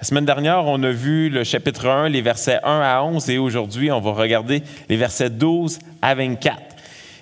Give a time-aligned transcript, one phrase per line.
[0.00, 3.36] La semaine dernière, on a vu le chapitre 1, les versets 1 à 11, et
[3.36, 6.56] aujourd'hui, on va regarder les versets 12 à 24.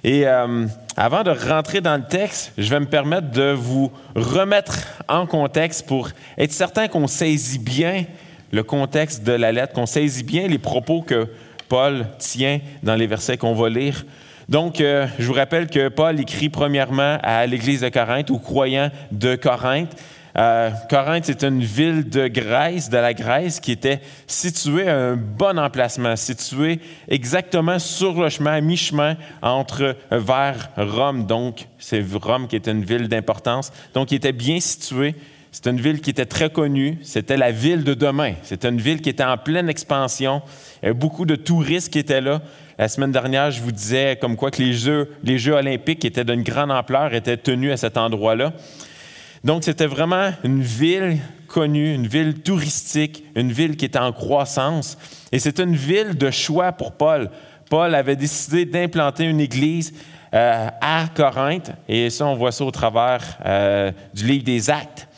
[0.04, 0.64] Et euh,
[0.96, 4.79] avant de rentrer dans le texte, je vais me permettre de vous remettre
[5.09, 8.04] en contexte pour être certain qu'on saisit bien
[8.52, 11.26] le contexte de la lettre, qu'on saisit bien les propos que
[11.68, 14.04] Paul tient dans les versets qu'on va lire.
[14.48, 18.92] Donc, euh, je vous rappelle que Paul écrit premièrement à l'Église de Corinthe, aux croyants
[19.10, 19.96] de Corinthe.
[20.39, 25.16] Euh, Corinthe, c'est une ville de Grèce, de la Grèce, qui était située à un
[25.16, 26.78] bon emplacement, située
[27.09, 31.27] exactement sur le chemin, à mi-chemin entre vers Rome.
[31.27, 33.73] Donc, c'est Rome qui était une ville d'importance.
[33.95, 35.16] Donc, il était bien situé.
[35.51, 36.98] C'était une ville qui était très connue.
[37.02, 38.34] C'était la ville de demain.
[38.45, 40.41] C'était une ville qui était en pleine expansion.
[40.83, 42.42] Il y avait beaucoup de touristes qui étaient là.
[42.78, 46.06] La semaine dernière, je vous disais comme quoi que les Jeux, les Jeux olympiques qui
[46.06, 48.52] étaient d'une grande ampleur étaient tenus à cet endroit-là.
[49.45, 54.98] Donc, c'était vraiment une ville connue, une ville touristique, une ville qui était en croissance.
[55.33, 57.31] Et c'est une ville de choix pour Paul.
[57.70, 59.92] Paul avait décidé d'implanter une église
[60.34, 65.09] euh, à Corinthe, et ça, on voit ça au travers euh, du livre des Actes.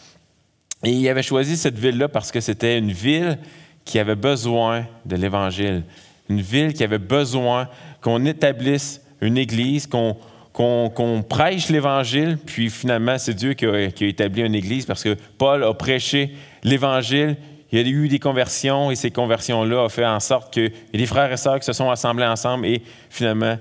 [0.85, 3.39] Et il avait choisi cette ville-là parce que c'était une ville
[3.85, 5.83] qui avait besoin de l'Évangile,
[6.29, 7.69] une ville qui avait besoin
[8.01, 10.17] qu'on établisse une église, qu'on
[10.61, 15.65] qu'on prêche l'Évangile, puis finalement, c'est Dieu qui a, établi une Église parce que Paul
[15.65, 17.37] a prêché l'Évangile,
[17.73, 20.99] il y a eu des conversions et ces conversions-là ont fait en sorte qu'il y
[20.99, 23.57] des frères et sœurs qui se sont assemblés ensemble et finalement,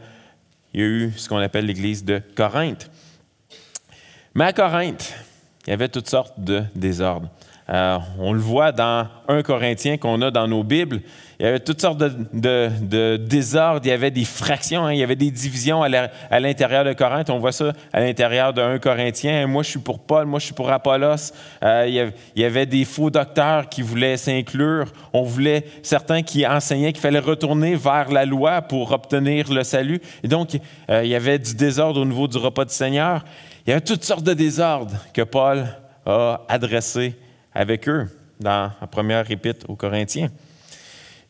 [0.73, 2.89] il y a eu ce qu'on appelle l'Église de Corinthe.
[4.35, 5.13] Mais à Corinthe,
[5.65, 7.29] il y avait toutes sortes de désordres.
[7.71, 11.01] Euh, on le voit dans 1 Corinthiens qu'on a dans nos Bibles.
[11.39, 14.93] Il y avait toutes sortes de, désordres, il y avait des fractions, hein.
[14.93, 17.29] il y avait des divisions à l'intérieur de Corinthe.
[17.29, 19.47] On voit ça à l'intérieur de 1 Corinthiens.
[19.47, 21.31] Moi, je suis pour Paul, moi, je suis pour Apollos.
[21.63, 24.91] Euh, il, y avait, des faux docteurs qui voulaient s'inclure.
[25.13, 30.01] On voulait certains qui enseignaient qu'il fallait retourner vers la loi pour obtenir le salut.
[30.23, 30.57] Et donc,
[30.89, 33.23] euh, il y avait du désordre au niveau du repas du Seigneur.
[33.65, 35.67] Il y avait toutes sortes de désordres que Paul
[36.05, 37.15] a adressés
[37.59, 38.07] avec eux
[38.39, 40.29] dans la première épître aux Corinthiens.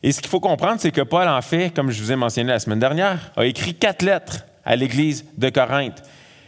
[0.00, 2.52] Et ce qu'il faut comprendre, c'est que Paul, en fait, comme je vous ai mentionné
[2.52, 6.00] la semaine dernière, a écrit quatre lettres à l'Église de Corinthe.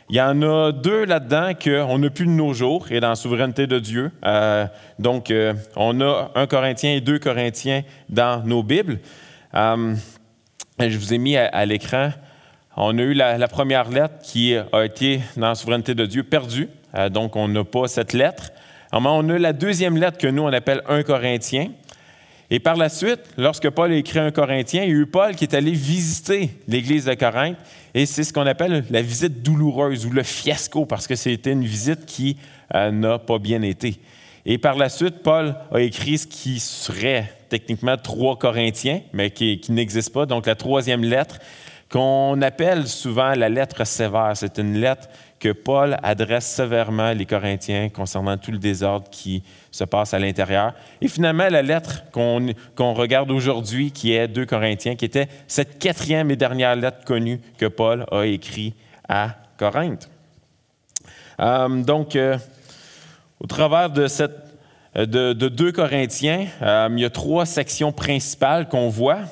[0.08, 3.16] Il y en a deux là-dedans qu'on n'a plus de nos jours et dans la
[3.16, 4.12] souveraineté de Dieu.
[4.24, 4.66] Euh,
[5.00, 9.00] donc, euh, on a un Corinthien et deux Corinthiens dans nos Bibles.
[9.54, 9.96] Euh,
[10.78, 12.10] je vous ai mis à, l'écran,
[12.76, 16.22] on a eu la, la, première lettre qui a été dans la souveraineté de Dieu
[16.22, 16.68] perdue.
[17.10, 18.52] donc, on n'a pas cette lettre
[18.92, 21.70] on a la deuxième lettre que nous, on appelle un Corinthien.
[22.50, 25.34] Et par la suite, lorsque Paul a écrit un Corinthien, il y a eu Paul
[25.34, 27.56] qui est allé visiter l'église de Corinthe.
[27.94, 31.64] Et c'est ce qu'on appelle la visite douloureuse ou le fiasco, parce que c'était une
[31.64, 32.36] visite qui
[32.74, 33.98] euh, n'a pas bien été.
[34.44, 39.60] Et par la suite, Paul a écrit ce qui serait techniquement trois Corinthiens, mais qui
[39.70, 40.26] n'existe pas.
[40.26, 41.38] Donc la troisième lettre,
[41.92, 44.32] qu'on appelle souvent la lettre sévère.
[44.34, 45.08] C'est une lettre
[45.38, 50.72] que Paul adresse sévèrement les Corinthiens concernant tout le désordre qui se passe à l'intérieur.
[51.02, 56.30] Et finalement, la lettre qu'on regarde aujourd'hui, qui est 2 Corinthiens, qui était cette quatrième
[56.30, 58.74] et dernière lettre connue que Paul a écrite
[59.06, 60.08] à Corinthe.
[61.40, 62.38] Euh, donc, euh,
[63.38, 64.38] au travers de, cette,
[64.94, 69.24] de, 2 Corinthiens, euh, il y a trois sections principales qu'on voit.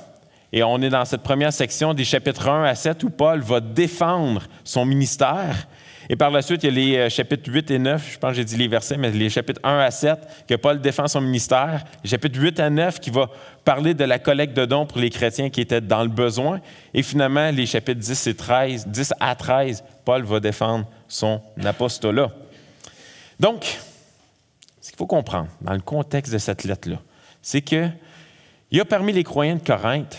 [0.52, 3.60] Et on est dans cette première section des chapitres 1 à 7 où Paul va
[3.60, 5.66] défendre son ministère
[6.12, 8.30] et par la suite, il y a les euh, chapitres 8 et 9, je pense
[8.30, 11.20] que j'ai dit les versets, mais les chapitres 1 à 7, que Paul défend son
[11.20, 11.84] ministère.
[12.02, 13.30] Les chapitres 8 à 9, qui va
[13.64, 16.60] parler de la collecte de dons pour les chrétiens qui étaient dans le besoin.
[16.94, 22.32] Et finalement, les chapitres 10 et 13, 10 à 13, Paul va défendre son apostolat.
[23.38, 23.78] Donc,
[24.80, 26.96] ce qu'il faut comprendre dans le contexte de cette lettre-là,
[27.40, 27.92] c'est qu'il
[28.72, 30.18] y a parmi les croyants de Corinthe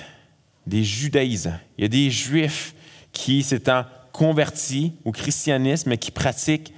[0.71, 1.59] des judaïsants.
[1.77, 2.73] Il y a des juifs
[3.11, 3.83] qui s'étant
[4.13, 6.73] convertis au christianisme, mais qui pratiquent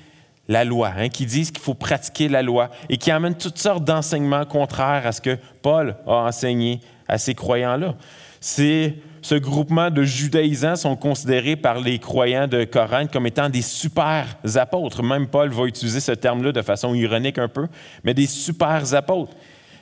[0.48, 3.86] la loi, hein, qui disent qu'il faut pratiquer la loi et qui amènent toutes sortes
[3.86, 7.96] d'enseignements contraires à ce que Paul a enseigné à ces croyants-là.
[8.41, 13.62] C'est ce groupement de judaïsants sont considérés par les croyants de Corinthe comme étant des
[13.62, 14.26] super
[14.56, 15.02] apôtres.
[15.02, 17.67] Même Paul va utiliser ce terme-là de façon ironique un peu,
[18.03, 19.34] mais des super apôtres,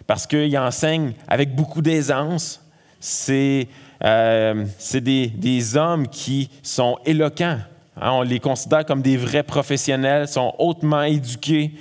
[0.06, 2.62] parce qu'ils enseignent avec beaucoup d'aisance.
[3.00, 3.68] C'est
[4.04, 7.60] euh, c'est des, hommes qui sont éloquents.
[7.98, 8.12] Hein.
[8.12, 11.72] on les considère comme des vrais professionnels, sont hautement éduqués,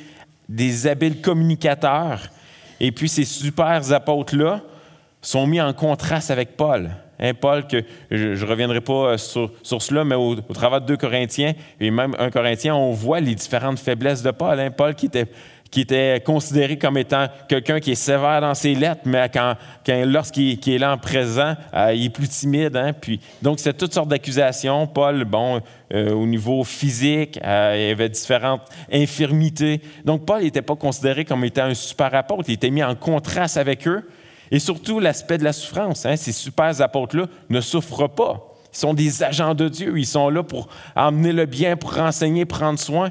[0.48, 2.22] des habiles communicateurs.
[2.80, 4.60] Et puis ces super apôtres-là
[5.22, 6.90] sont mis en contraste avec Paul.
[7.18, 10.96] Hein, Paul, que je ne reviendrai pas euh, sur, cela, mais au, travers de deux
[10.96, 14.58] Corinthiens et même un Corinthien, on voit les différentes faiblesses de Paul.
[14.58, 14.70] Hein.
[14.70, 15.26] Paul qui était
[15.70, 19.54] qui était considéré comme étant quelqu'un qui est sévère dans ses lettres, mais quand,
[20.04, 22.76] lorsqu'il est là en présent, euh, il est plus timide.
[22.76, 22.92] Hein?
[22.92, 24.88] Puis, donc, c'est toutes sortes d'accusations.
[24.88, 25.60] Paul, bon,
[25.92, 28.62] euh, au niveau physique, euh, il avait différentes
[28.92, 29.80] infirmités.
[30.04, 32.44] Donc, Paul n'était pas considéré comme étant un super apôtre.
[32.48, 34.08] Il était mis en contraste avec eux.
[34.50, 36.04] Et surtout, l'aspect de la souffrance.
[36.04, 36.16] Hein?
[36.16, 38.56] Ces super apôtres-là ne souffrent pas.
[38.72, 39.96] Ils sont des agents de Dieu.
[39.96, 43.10] Ils sont là pour emmener le bien, pour renseigner, prendre soin.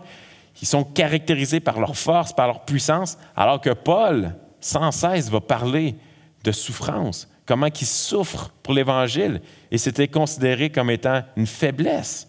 [0.61, 5.39] Ils sont caractérisés par leur force, par leur puissance, alors que Paul, sans cesse, va
[5.39, 5.95] parler
[6.43, 9.41] de souffrance, comment ils souffrent pour l'Évangile,
[9.71, 12.27] et c'était considéré comme étant une faiblesse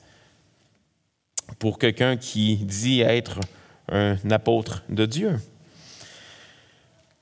[1.59, 3.41] pour quelqu'un qui dit être
[3.91, 5.39] un apôtre de Dieu.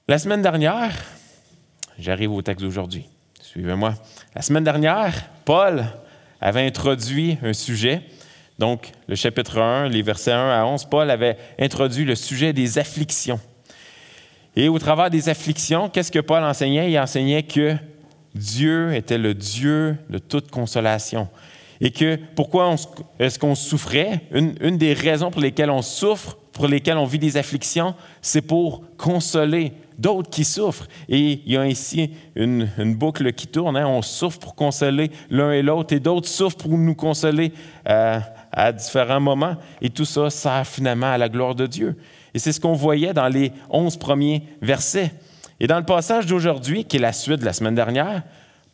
[0.07, 0.95] La semaine dernière,
[1.99, 3.07] j'arrive au texte d'aujourd'hui,
[3.41, 3.95] suivez-moi.
[4.35, 5.15] La semaine dernière,
[5.45, 5.85] Paul
[6.41, 8.03] avait introduit un sujet
[8.59, 12.79] donc, le chapitre 1, les versets 1 à 11, Paul avait introduit le sujet des
[12.79, 13.39] afflictions.
[14.57, 16.91] Et au travers des afflictions, qu'est-ce que Paul enseignait?
[16.91, 17.77] Il enseignait que
[18.35, 21.29] Dieu était le Dieu de toute consolation.
[21.81, 22.75] Et que pourquoi
[23.21, 24.23] est-ce qu'on souffrait?
[24.33, 28.83] Une, des raisons pour lesquelles on souffre, pour lesquelles on vit des afflictions, c'est pour
[28.97, 30.89] consoler d'autres qui souffrent.
[31.09, 33.77] Et il y a ici une, boucle qui tourne.
[33.77, 33.87] Hein.
[33.87, 37.53] On souffre pour consoler l'un et l'autre, et d'autres souffrent pour nous consoler
[37.89, 38.19] euh,
[38.53, 39.57] à différents moments.
[39.81, 41.97] Et tout ça sert finalement à la gloire de Dieu.
[42.35, 45.13] Et c'est ce qu'on voyait dans les onze premiers versets.
[45.61, 48.23] Et dans le passage d'aujourd'hui, qui est la suite de la semaine dernière,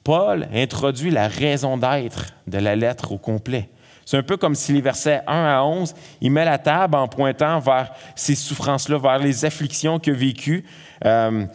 [0.02, 3.70] Paul introduit la raison d'être de la lettre au complet.
[4.04, 7.08] C'est un peu comme si les versets 1 à 11, il met la table en
[7.08, 10.64] pointant vers ces souffrances-là, vers les afflictions qu'il a vécues,
[11.06, 11.46] euh,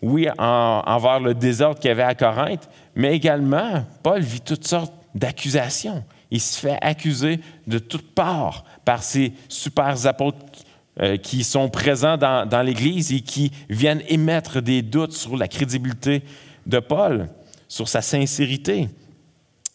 [0.00, 4.94] oui, envers le désordre qu'il y avait à Corinthe, mais également, Paul vit toutes sortes
[5.14, 6.02] d'accusations
[6.34, 7.38] il se fait accuser
[7.68, 10.44] de toutes parts par ces super apôtres
[11.00, 16.24] euh, qui sont présents dans, l'Église et qui viennent émettre des doutes sur la crédibilité
[16.66, 17.28] de Paul,
[17.68, 18.88] sur sa sincérité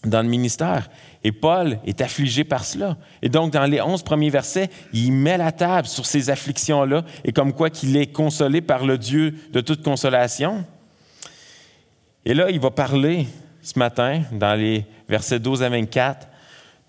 [0.03, 0.89] dans le ministère.
[1.23, 2.97] Et Paul est affligé par cela.
[3.21, 7.31] Et donc, dans les onze premiers versets, il met la table sur ces afflictions-là et
[7.31, 10.65] comme quoi qu'il est consolé par le Dieu de toute consolation.
[12.25, 13.27] Et là, il va parler
[13.61, 16.27] ce matin, dans les versets 12 à 24,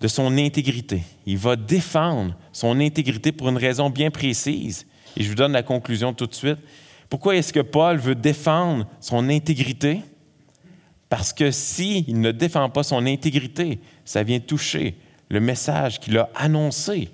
[0.01, 1.03] de son intégrité.
[1.27, 4.87] Il va défendre son intégrité pour une raison bien précise.
[5.15, 6.57] Et je vous donne la conclusion tout de suite.
[7.07, 10.01] Pourquoi est-ce que Paul veut défendre son intégrité?
[11.07, 14.95] Parce que s'il ne défend pas son intégrité, ça vient toucher
[15.29, 17.09] le message qu'il a annoncé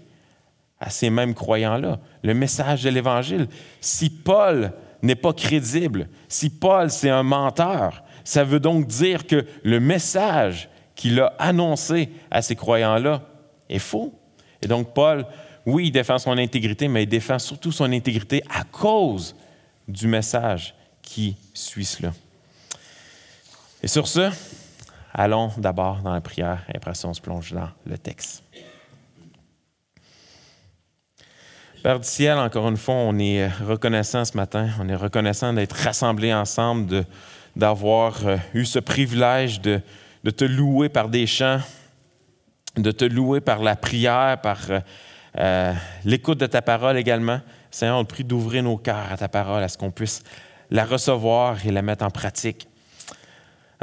[0.80, 3.48] à ces mêmes croyants-là, le message de l'Évangile.
[3.82, 9.46] Si Paul n'est pas crédible, si Paul c'est un menteur, ça veut donc dire que
[9.64, 13.22] le message qu'il a annoncé à ces croyants-là
[13.70, 14.14] est faux.
[14.62, 15.26] Et donc, Paul,
[15.66, 19.36] oui, il défend son intégrité, mais il défend surtout son intégrité à cause
[19.88, 22.12] du message qui suit cela.
[23.84, 24.32] Et sur ce,
[25.14, 28.44] allons d'abord dans la prière et après ça, on se plonge dans le texte.
[31.84, 35.76] Père du ciel, encore une fois, on est reconnaissant ce matin, on est reconnaissant d'être
[35.76, 37.06] rassemblés ensemble,
[37.56, 39.80] d'avoir euh, eu ce privilège de,
[40.24, 41.60] de te louer par des chants,
[42.76, 44.80] de te louer par la prière, par euh,
[45.38, 45.74] euh,
[46.06, 47.42] l'écoute de ta parole également.
[47.72, 50.24] Seigneur, on te prie d'ouvrir nos cœurs à ta parole, à ce qu'on puisse
[50.70, 52.68] la recevoir et la mettre en pratique.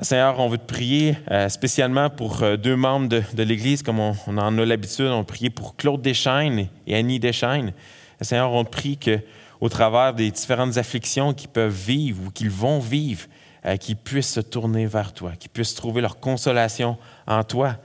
[0.03, 4.59] Seigneur, on veut te prier euh, spécialement pour deux membres de, l'Église, comme on, en
[4.59, 5.07] a l'habitude.
[5.07, 7.73] On prie pour Claude Deschaines et Annie Deschaines.
[8.21, 12.81] Seigneur, on te prie qu'au travers des différentes afflictions qu'ils peuvent vivre ou qu'ils vont
[12.81, 13.26] vivre,
[13.66, 17.76] euh, qui puissent se tourner vers toi, qui puissent trouver leur consolation en toi.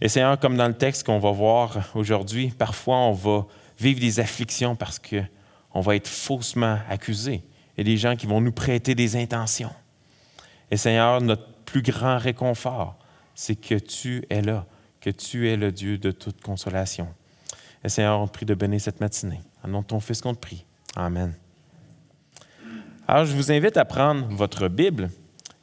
[0.00, 3.46] Et Seigneur, comme dans le texte qu'on va voir aujourd'hui, parfois on va
[3.78, 7.42] vivre des afflictions parce qu'on va être faussement accusé.
[7.76, 9.70] et des gens qui vont nous prêter des intentions.
[10.70, 12.96] Et Seigneur, notre plus grand réconfort,
[13.34, 14.66] c'est que tu es là,
[15.00, 17.06] que tu es le Dieu de toute consolation.
[17.84, 19.40] Et Seigneur, on te prie de bénir cette matinée.
[19.62, 20.64] En nom de ton Fils qu'on te prie.
[20.96, 21.34] Amen.
[23.10, 25.08] Alors, je vous invite à prendre votre Bible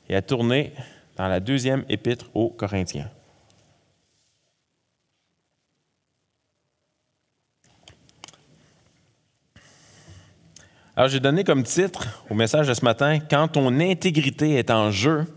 [0.10, 0.74] et à tourner
[1.16, 3.08] dans la deuxième épître aux Corinthiens.
[10.96, 14.90] Alors, j'ai donné comme titre au message de ce matin Quand ton intégrité est en
[14.90, 15.28] jeu.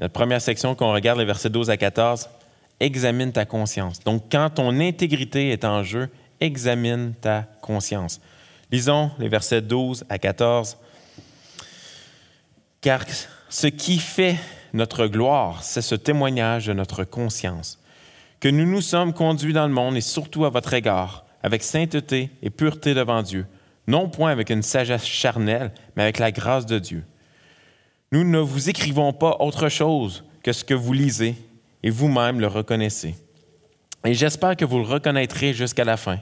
[0.00, 2.28] Notre première section qu'on regarde, les versets 12 à 14,
[2.80, 4.00] examine ta conscience.
[4.00, 6.08] Donc, quand ton intégrité est en jeu,
[6.40, 8.20] examine ta conscience.
[8.70, 10.76] Lisons les versets 12 à 14.
[12.80, 13.04] Car
[13.48, 14.36] ce qui fait
[14.72, 17.80] notre gloire, c'est ce témoignage de notre conscience,
[18.40, 22.30] que nous nous sommes conduits dans le monde et surtout à votre égard, avec sainteté
[22.42, 23.46] et pureté devant Dieu,
[23.86, 27.04] non point avec une sagesse charnelle, mais avec la grâce de Dieu.
[28.12, 31.34] Nous ne vous écrivons pas autre chose que ce que vous lisez
[31.82, 33.14] et vous-même le reconnaissez.
[34.04, 36.18] Et j'espère que vous le reconnaîtrez jusqu'à la fin,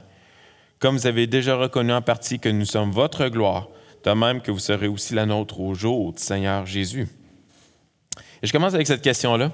[0.79, 3.69] comme vous avez déjà reconnu en partie que nous sommes votre gloire,
[4.03, 7.07] de même que vous serez aussi la nôtre au jour du Seigneur Jésus.
[8.41, 9.51] Et je commence avec cette question-là.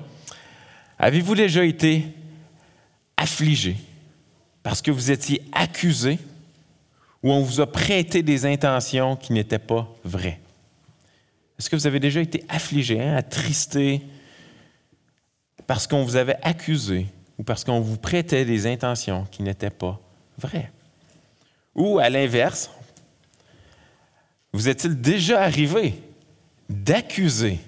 [1.00, 2.06] Avez-vous déjà été
[3.18, 3.78] affligé
[4.63, 6.20] parce que vous étiez accusé
[7.24, 10.40] ou on vous a prêté des intentions qui n'étaient pas vraies?
[11.58, 14.01] Est-ce que vous avez déjà été affligé, hein, attristé
[15.68, 17.06] parce qu'on vous avait accusé
[17.38, 20.00] ou parce qu'on vous prêtait des intentions qui n'étaient pas
[20.38, 20.72] vraies?
[21.75, 22.70] Ou à l'inverse,
[24.54, 25.96] vous est-il déjà arrivé
[26.70, 27.60] d'accuser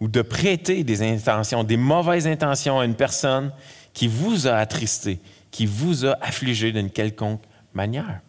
[0.00, 3.52] ou de prêter des intentions, des mauvaises intentions à une personne
[3.92, 5.20] qui vous a attristé,
[5.50, 7.42] qui vous a affligé d'une quelconque
[7.74, 8.20] manière?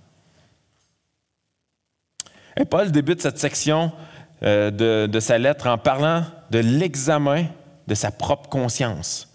[2.58, 3.92] Et Paul débute cette section
[4.44, 7.46] euh, de, sa lettre en parlant de l'examen
[7.88, 9.34] de sa propre conscience.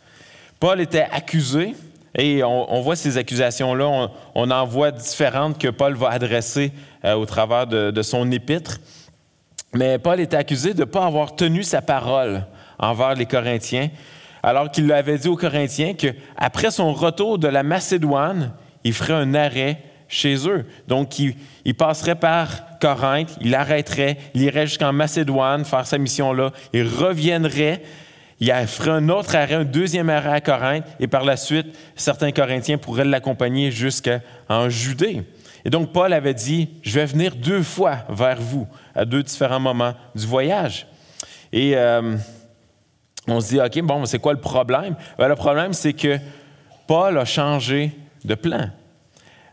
[0.61, 1.75] Paul était accusé,
[2.15, 6.73] et on, voit ces accusations-là, on, en voit différentes que Paul va adresser
[7.05, 8.79] euh, au travers de, son épître.
[9.75, 12.45] Mais Paul était accusé de ne pas avoir tenu sa parole
[12.79, 13.91] envers les Corinthiens,
[14.43, 18.53] alors qu'il avait dit aux Corinthiens qu'après son retour de la Macédoine,
[18.85, 20.65] il ferait un arrêt chez eux.
[20.87, 26.87] Donc, il, passerait par Corinthe, il arrêterait, il irait jusqu'en Macédoine faire sa mission-là, il
[26.87, 27.83] reviendrait,
[28.41, 31.67] il ferait un autre arrêt, un deuxième arrêt à Corinthe, et par la suite,
[31.97, 35.25] certains Corinthiens pourraient l'accompagner jusqu'en Judée.
[35.65, 39.61] Et donc, Paul avait dit, je vais venir deux fois vers vous, à deux différents
[39.61, 40.87] moments du voyage.
[41.53, 42.17] Et euh,
[43.27, 44.97] on se dit, OK, bon, c'est quoi le problème?
[45.19, 46.19] Ben, le problème, c'est que
[46.87, 47.93] Paul a changé
[48.25, 48.71] de plan.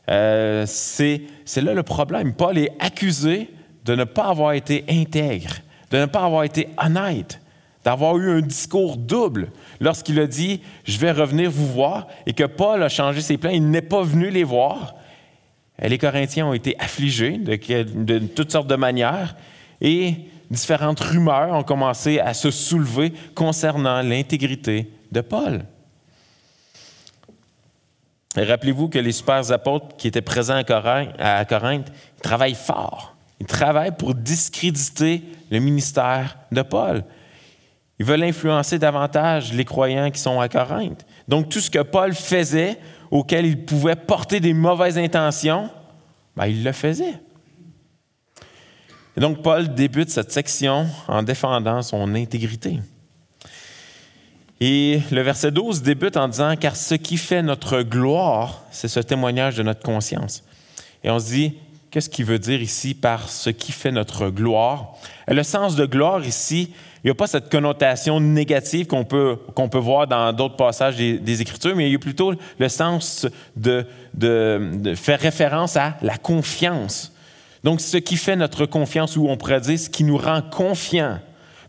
[0.10, 1.22] Euh, c'est
[1.58, 2.34] là le problème.
[2.34, 3.50] Paul est accusé
[3.84, 5.56] de ne pas avoir été intègre,
[5.92, 7.40] de ne pas avoir été honnête,
[7.86, 12.44] d'avoir eu un discours double lorsqu'il a dit Je vais revenir vous voir et que
[12.44, 14.96] Paul a changé ses plans, il n'est pas venu les voir.
[15.80, 19.36] Les Corinthiens ont été affligés de, toutes sortes de manières
[19.82, 20.16] et
[20.50, 25.66] différentes rumeurs ont commencé à se soulever concernant l'intégrité de Paul.
[28.36, 30.62] Rappelez-vous que les super apôtres qui étaient présents
[31.20, 33.16] à Corinthe, travaillent fort.
[33.40, 37.04] Ils travaillent pour discréditer le ministère de Paul.
[38.00, 41.06] Ils veulent influencer davantage les croyants qui sont à Corinthe.
[41.28, 42.78] Donc, tout ce que Paul faisait,
[43.10, 45.70] auquel il pouvait porter des mauvaises intentions,
[46.36, 47.14] ben, il le faisait.
[49.16, 52.80] Et donc, Paul débute cette section en défendant son intégrité.
[54.60, 59.00] Et le verset 12 débute en disant, car ce qui fait notre gloire, c'est ce
[59.00, 60.44] témoignage de notre conscience.
[61.04, 61.58] Et on se dit,
[61.92, 64.96] qu'est-ce qu'il veut dire ici par ce qui fait notre gloire?
[65.28, 66.74] Le sens de gloire ici,
[67.06, 70.96] il n'y a pas cette connotation négative qu'on peut, qu'on peut voir dans d'autres passages
[70.96, 73.86] des, Écritures, mais il y a plutôt le sens de,
[74.16, 77.14] de faire référence à la confiance.
[77.64, 81.20] Donc, ce qui fait notre confiance, ou on pourrait dire ce qui nous rend confiants.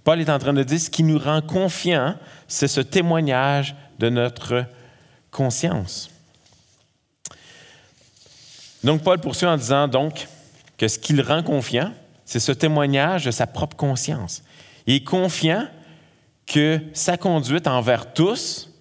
[0.04, 2.14] Paul est en train de dire ce qui nous rend confiants,
[2.48, 4.64] c'est ce témoignage de notre
[5.30, 6.08] conscience.
[8.82, 10.28] Donc Paul poursuit en disant donc
[10.78, 11.92] que ce qui le rend confiant,
[12.24, 14.42] c'est ce témoignage de sa propre conscience.
[14.86, 15.66] Il est confiant
[16.46, 18.72] que sa conduite envers tous,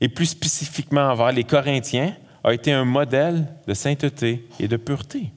[0.00, 5.30] et plus spécifiquement envers les Corinthiens, a été un modèle de sainteté et de pureté.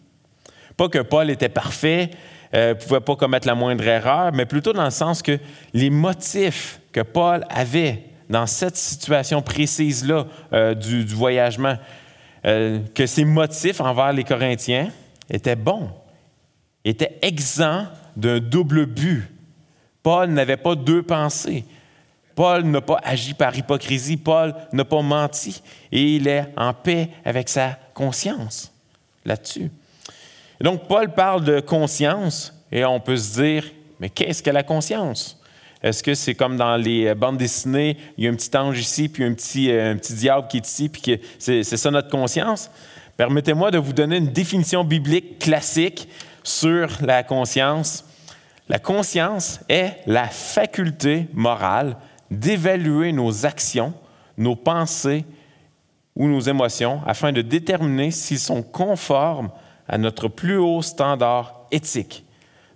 [0.76, 2.12] Pas que Paul était parfait,
[2.54, 5.40] ne euh, pouvait pas commettre la moindre erreur, mais plutôt dans le sens que
[5.74, 11.78] les motifs que Paul avait dans cette situation précise-là euh, du, voyagement,
[12.46, 14.90] euh, que ses motifs envers les Corinthiens
[15.30, 15.90] étaient bons,
[16.84, 19.30] étaient exempts d'un double but.
[20.08, 21.66] Paul n'avait pas deux pensées.
[22.34, 25.62] Paul n'a pas agi par hypocrisie, Paul n'a pas menti,
[25.92, 28.72] et il est en paix avec sa conscience
[29.26, 29.70] là-dessus
[30.62, 33.66] donc, Paul parle de conscience et on peut se dire,
[34.00, 35.42] mais qu'est-ce que la conscience?
[35.84, 39.10] Est-ce que c'est comme dans les bandes dessinées, il y a un petit ange ici,
[39.10, 42.72] puis un petit, euh, un petit diable qui est ici, puis c'est, ça notre conscience?
[43.18, 46.08] Permettez-moi de vous donner une définition biblique classique
[46.44, 48.07] sur la conscience.
[48.70, 51.98] La conscience est la faculté morale
[52.30, 53.94] d'évaluer nos actions,
[54.38, 55.26] nos pensées
[56.16, 59.50] ou nos émotions afin de déterminer s'ils sont conformes
[59.88, 62.26] à notre plus haut standard éthique.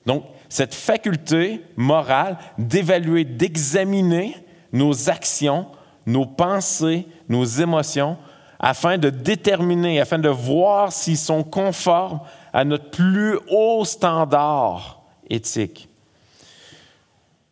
[0.06, 4.36] Donc, cette faculté morale d'évaluer, d'examiner
[4.72, 5.68] nos actions,
[6.06, 8.18] nos pensées, nos émotions,
[8.60, 12.22] afin de déterminer, afin de voir s'ils sont conformes
[12.54, 15.01] à notre plus haut standard
[15.32, 15.78] Vous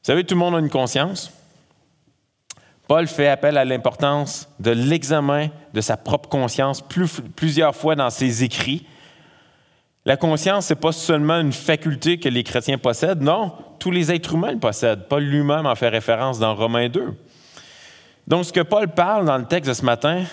[0.03, 1.31] savez, tout le monde a une conscience.
[2.88, 6.83] Paul fait appel à l'importance de l'examen de sa propre conscience
[7.36, 8.86] plusieurs fois dans ses écrits.
[10.05, 14.12] La conscience, ce n'est pas seulement une faculté que les chrétiens possèdent, non, tous les
[14.12, 15.07] êtres humains le possèdent.
[15.07, 17.13] Paul lui-même en fait référence dans Romains 2.
[18.27, 20.24] Donc, ce que Paul parle dans le texte de ce matin,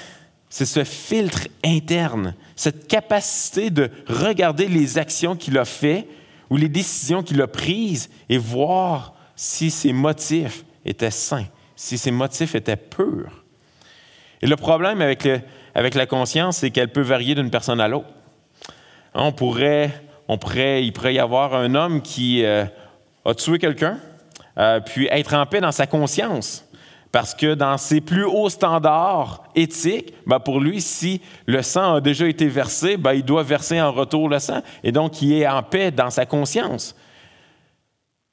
[0.48, 6.06] c'est ce filtre interne, cette capacité de regarder les actions qu'il a faites
[6.50, 12.10] ou les décisions qu'il a prises et voir si ses motifs étaient sains si ses
[12.10, 13.44] motifs étaient purs.
[14.42, 18.08] Et le problème avec, la conscience, c'est qu'elle peut varier d'une personne à l'autre.
[19.14, 22.64] On pourrait, on pourrait, il pourrait y avoir un homme qui euh,
[23.24, 23.98] a tué quelqu'un,
[24.58, 26.65] euh, puis être en paix dans sa conscience.
[27.12, 32.00] Parce que dans ses plus hauts standards éthiques, ben pour lui, si le sang a
[32.00, 34.60] déjà été versé, ben il doit verser en retour le sang.
[34.82, 36.94] Et donc, il est en paix dans sa conscience.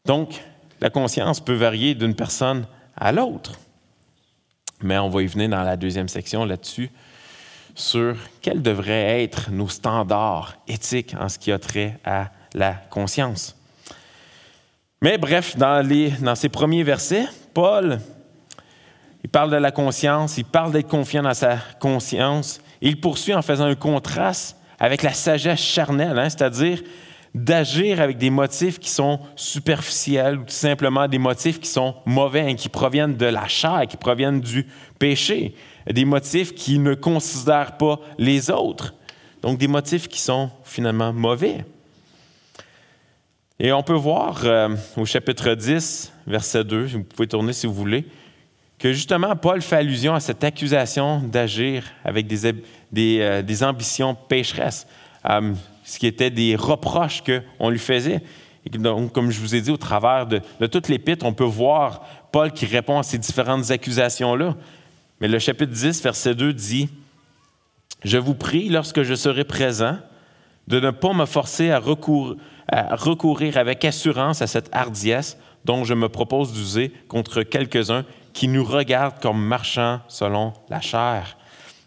[0.06, 0.44] Donc,
[0.82, 2.66] la conscience peut varier d'une personne
[2.98, 3.54] à l'autre.
[4.82, 6.90] Mais on va y venir dans la deuxième section là-dessus,
[7.76, 13.56] sur quels devraient être nos standards éthiques en ce qui a trait à la conscience.
[15.02, 15.88] Mais bref, dans,
[16.22, 18.00] dans ces premiers versets, Paul,
[19.24, 23.42] il parle de la conscience, il parle d'être confiant dans sa conscience, il poursuit en
[23.42, 26.82] faisant un contraste avec la sagesse charnelle, hein, c'est-à-dire
[27.34, 32.52] d'agir avec des motifs qui sont superficiels ou tout simplement des motifs qui sont mauvais,
[32.52, 34.68] et qui proviennent de la chair, qui proviennent du
[35.00, 35.56] péché,
[35.90, 38.94] des motifs qui ne considèrent pas les autres,
[39.42, 41.66] donc des motifs qui sont finalement mauvais.
[43.60, 47.74] Et on peut voir euh, au chapitre 10, verset 2, vous pouvez tourner si vous
[47.74, 48.06] voulez,
[48.84, 54.86] que justement Paul fait allusion à cette accusation d'agir avec des, euh, des ambitions pécheresses.
[55.30, 55.54] Euh,
[55.86, 58.22] ce qui était des reproches qu'on lui faisait.
[58.66, 61.46] Et donc, comme je vous ai dit, au travers de, de toute l'épître, on peut
[61.46, 62.02] voir
[62.34, 64.54] Paul qui répond à ces différentes accusations-là.
[65.22, 66.90] Mais le chapitre 10, verset 2 dit,
[68.04, 69.98] Je vous prie, lorsque je serai présent,
[70.68, 76.10] de ne pas me forcer à recourir avec assurance à cette hardiesse dont je me
[76.10, 81.38] propose d'user contre quelques-uns qui nous regardent comme marchands selon la chair.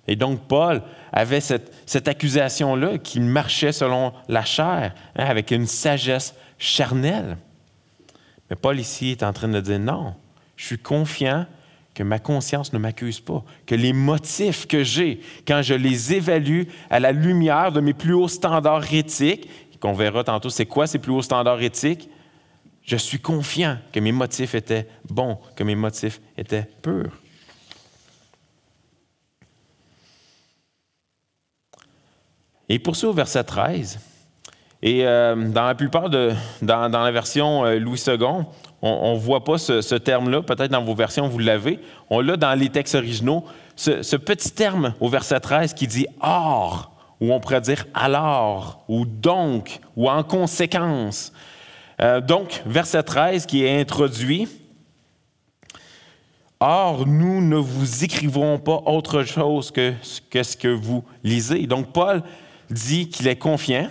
[0.09, 0.83] Et donc, Paul
[1.13, 7.37] avait cette, accusation-là qu'il marchait selon la chair, hein, avec une sagesse charnelle.
[8.49, 10.15] Mais Paul ici est en train de dire non,
[10.57, 11.47] je suis confiant
[11.95, 16.65] que ma conscience ne m'accuse pas, que les motifs que j'ai, quand je les évalue
[16.91, 19.49] à la lumière de mes plus hauts standards éthiques,
[19.81, 22.09] qu'on verra tantôt c'est quoi ces plus hauts standards éthiques,
[22.87, 27.13] je suis confiant que mes motifs étaient bons, que mes motifs étaient purs.
[32.69, 33.99] Et poursuit au verset 13.
[34.83, 38.19] Et euh, dans la plupart de, dans, la version euh, Louis II,
[38.83, 40.43] on ne voit pas ce, terme-là.
[40.43, 41.81] Peut-être dans vos versions, vous l'avez.
[42.09, 43.45] On l'a dans les textes originaux.
[43.75, 49.07] Ce, petit terme au verset 13 qui dit or, ou on pourrait dire alors, ou
[49.07, 51.33] donc, ou en conséquence.
[52.01, 54.49] Euh, donc, verset 13 qui est introduit.
[56.61, 59.93] Or, nous ne vous écrivons pas autre chose que,
[60.31, 61.67] que ce que vous lisez.
[61.67, 62.23] Donc, Paul
[62.71, 63.91] dit qu'il est confiant,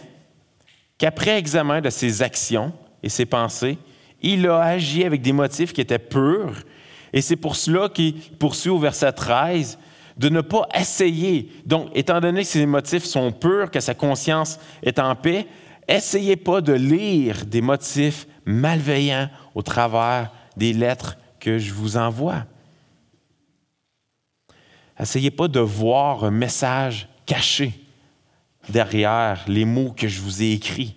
[0.97, 3.77] qu'après examen de ses actions et ses pensées,
[4.21, 6.63] il a agi avec des motifs qui étaient purs.
[7.13, 9.77] Et c'est pour cela qu'il poursuit au verset 13
[10.17, 11.51] de ne pas essayer.
[11.65, 15.45] Donc, étant donné que ses motifs sont purs, que sa conscience est en paix,
[15.87, 22.45] essayez pas de lire des motifs malveillants au travers des lettres que je vous envoie.
[24.99, 27.73] Essayez pas de voir un message caché
[28.69, 30.95] derrière les mots que je vous ai écrits.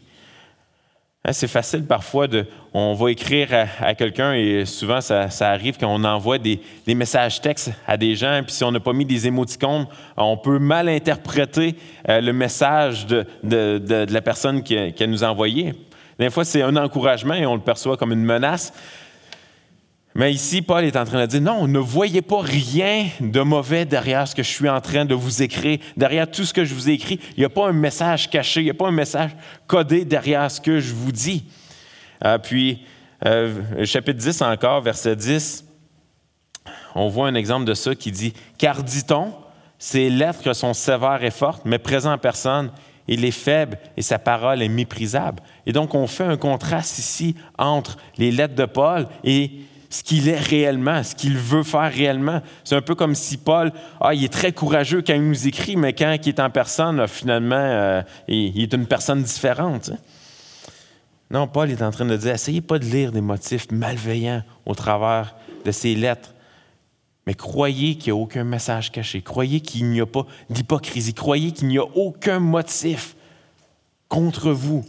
[1.28, 2.46] Hein, c'est facile parfois de.
[2.72, 3.48] On va écrire
[3.80, 8.54] à, quelqu'un et souvent ça, arrive qu'on envoie des, messages textes à des gens, puis
[8.54, 9.86] si on n'a pas mis des émoticônes,
[10.16, 11.74] on peut mal interpréter
[12.08, 13.26] euh, le message de,
[14.10, 15.74] la personne qui, qui, nous a envoyé.
[16.18, 18.72] Des fois, c'est un encouragement et on le perçoit comme une menace.
[20.18, 23.84] Mais ici, Paul est en train de dire, non, ne voyez pas rien de mauvais
[23.84, 26.74] derrière ce que je suis en train de vous écrire, derrière tout ce que je
[26.74, 27.20] vous ai écrit.
[27.36, 29.30] Il n'y a pas un message caché, il n'y a pas un message
[29.68, 31.44] codé derrière ce que je vous dis.
[32.24, 32.82] Euh, puis,
[33.26, 35.64] euh, chapitre 10 encore, verset 10,
[36.96, 39.32] on voit un exemple de ça qui dit, car dit-on,
[39.78, 42.72] ces lettres sont sévères et fortes, mais présent en personne,
[43.06, 45.44] il est faible et sa parole est méprisable.
[45.64, 50.28] Et donc, on fait un contraste ici entre les lettres de Paul et ce qu'il
[50.28, 52.42] est réellement, ce qu'il veut faire réellement.
[52.64, 55.76] C'est un peu comme si Paul, ah, il est très courageux quand il nous écrit,
[55.76, 59.90] mais quand il est en personne, finalement, euh, il, est une personne différente.
[61.30, 64.74] Non, Paul est en train de dire, essayez pas de lire des motifs malveillants au
[64.74, 66.34] travers de ces lettres,
[67.26, 71.52] mais croyez qu'il n'y a aucun message caché, croyez qu'il n'y a pas d'hypocrisie, croyez
[71.52, 73.16] qu'il n'y a aucun motif
[74.08, 74.84] contre vous,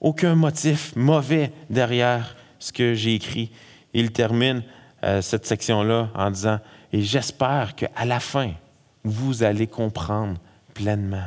[0.00, 3.50] aucun motif mauvais derrière ce que j'ai écrit.
[3.94, 4.62] Il termine
[5.04, 6.60] euh, cette section-là en disant,
[6.92, 8.52] et j'espère qu'à la fin,
[9.04, 10.38] vous allez comprendre
[10.74, 11.26] pleinement,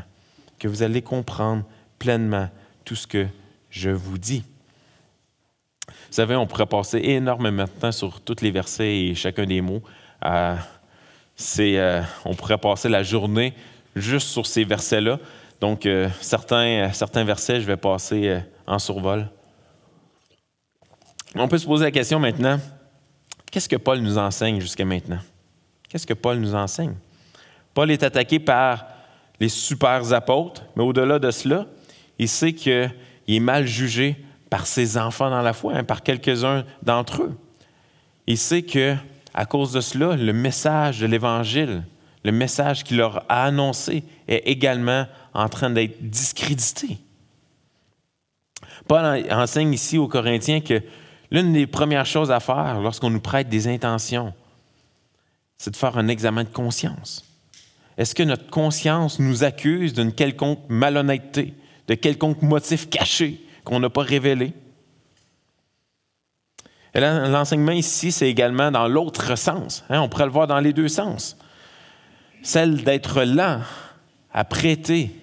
[0.60, 1.64] que vous allez comprendre
[2.00, 2.50] pleinement
[2.86, 3.28] tout ce que
[3.70, 4.44] je vous dis.
[5.88, 9.62] Vous savez, on pourrait passer énormément de temps sur tous les versets et chacun des
[9.62, 9.84] mots.
[10.24, 10.56] Euh,
[11.60, 13.54] euh, on pourrait passer la journée
[13.96, 15.20] juste sur ces versets-là.
[15.60, 15.88] Donc,
[16.22, 19.28] certains, certains versets, je vais passer en survol.
[21.38, 22.60] On peut se poser la question maintenant,
[23.52, 25.20] qu'est-ce que Paul nous enseigne jusqu'à maintenant?
[25.90, 26.96] Qu'est-ce que Paul nous enseigne?
[27.74, 28.86] Paul est attaqué par
[29.40, 31.66] les super apôtres, mais au-delà de cela,
[32.18, 32.90] il sait qu'il
[33.28, 34.16] est mal jugé
[34.50, 37.38] par ses enfants dans la foi, hein, par quelques-uns d'entre eux.
[38.28, 38.96] Il sait que
[39.34, 41.84] à cause de cela, le message de l'Évangile,
[42.24, 46.98] le message qu'il leur a annoncé, est également en train d'être discrédité.
[48.88, 50.82] Paul enseigne ici aux Corinthiens que
[51.36, 54.34] L'une des premières choses à faire lorsqu'on nous prête des intentions,
[55.58, 57.26] c'est de faire un examen de conscience.
[57.98, 61.54] Est-ce que notre conscience nous accuse d'une quelconque malhonnêteté,
[61.90, 64.54] de quelconque motif caché qu'on n'a pas révélé?
[66.94, 69.84] L'enseignement ici, c'est également dans l'autre sens.
[69.90, 71.36] Hein, on pourrait le voir dans les deux sens.
[72.44, 73.60] Celle d'être lent
[74.32, 75.14] à prêter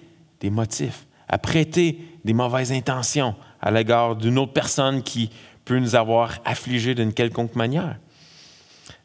[0.40, 5.30] des motifs, à prêter des mauvaises intentions à l'égard d'une autre personne qui
[5.72, 7.96] peut nous avoir affligés d'une quelconque manière.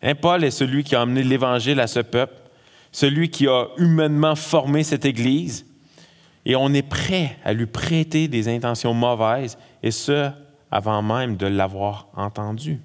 [0.03, 2.35] Hein, Paul est celui qui a amené l'Évangile à ce peuple,
[2.91, 5.65] celui qui a humainement formé cette Église,
[6.45, 10.29] et on est prêt à lui prêter des intentions mauvaises, et ce,
[10.69, 12.81] avant même de l'avoir entendu.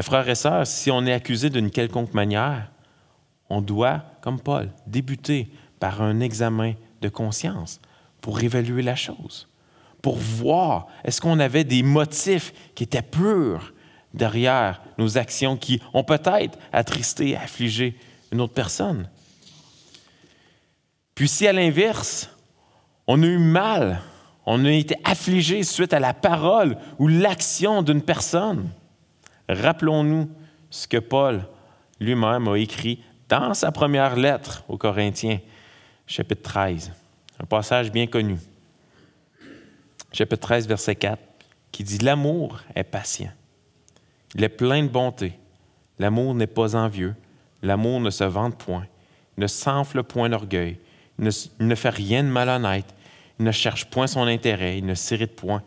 [0.00, 2.72] Frères et sœurs, si on est accusé d'une quelconque manière,
[3.48, 7.80] on doit, comme Paul, débuter par un examen de conscience
[8.20, 9.49] pour évaluer la chose
[10.02, 13.72] pour voir est-ce qu'on avait des motifs qui étaient purs
[14.14, 17.96] derrière nos actions qui ont peut-être attristé, affligé
[18.32, 19.08] une autre personne?
[21.14, 22.30] Puis si à l'inverse,
[23.06, 24.00] on a eu mal,
[24.46, 28.70] on a été affligé suite à la parole ou l'action d'une personne,
[29.48, 30.30] rappelons-nous
[30.70, 31.46] ce que Paul
[31.98, 35.38] lui-même a écrit dans sa première lettre aux Corinthiens,
[36.06, 36.92] chapitre 13,
[37.38, 38.38] un passage bien connu
[40.12, 41.22] chapitre 13, verset 4,
[41.72, 43.30] qui dit L'amour est patient.
[44.34, 45.38] Il est plein de bonté.
[45.98, 47.14] L'amour n'est pas envieux.
[47.62, 48.86] L'amour ne se vante point.
[49.36, 50.78] Il ne s'enfle point d'orgueil.
[51.18, 52.94] Il ne, il ne fait rien de malhonnête.
[53.38, 54.78] Il ne cherche point son intérêt.
[54.78, 55.62] Il ne s'irrite point.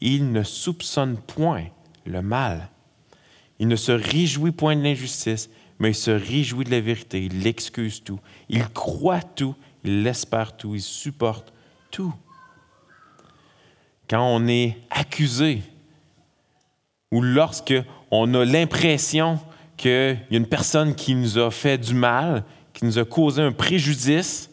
[0.00, 1.64] Il ne soupçonne point
[2.04, 2.68] le mal.
[3.58, 7.24] Il ne se réjouit point de l'injustice, mais il se réjouit de la vérité.
[7.24, 8.20] Il excuse tout.
[8.48, 9.54] Il croit tout.
[9.84, 10.74] Il espère tout.
[10.74, 11.52] Il supporte
[11.90, 12.14] tout
[14.10, 15.62] quand on est accusé
[17.12, 17.74] ou lorsque
[18.10, 19.38] on a l'impression
[19.76, 23.40] qu'il y a une personne qui nous a fait du mal, qui nous a causé
[23.40, 24.50] un préjudice,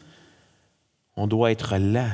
[1.15, 2.13] on doit être lent.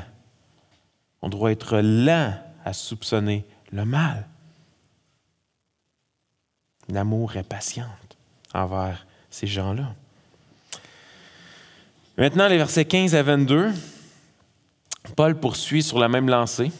[1.22, 4.26] On doit être lent à soupçonner le mal.
[6.88, 8.18] L'amour est patiente
[8.54, 9.94] envers ces gens-là.
[12.18, 13.72] Maintenant, les versets 15 à 22,
[15.18, 16.72] Paul poursuit sur la même lancée.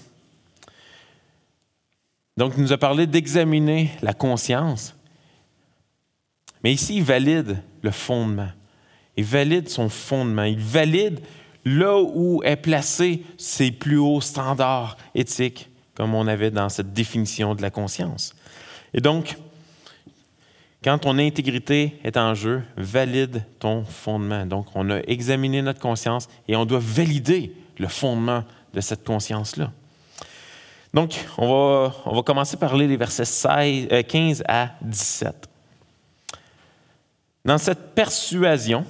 [2.38, 4.96] Donc, il nous a parlé d'examiner la conscience.
[6.64, 8.50] Mais ici, il valide le fondement.
[9.18, 10.44] Il valide son fondement.
[10.44, 11.20] Il valide
[11.66, 17.54] là où est placé ses plus hauts standards éthiques, comme on avait dans cette définition
[17.56, 18.36] de la conscience.
[18.94, 19.38] Et donc,
[20.84, 24.46] quand ton intégrité est en jeu, valide ton fondement.
[24.46, 28.44] Donc, on a examiné notre conscience et on doit valider le fondement
[28.74, 29.72] de cette conscience-là.
[30.94, 35.50] Donc, on va, on va commencer par les versets 15 euh, à 17.
[37.46, 38.86] Dans cette persuasion,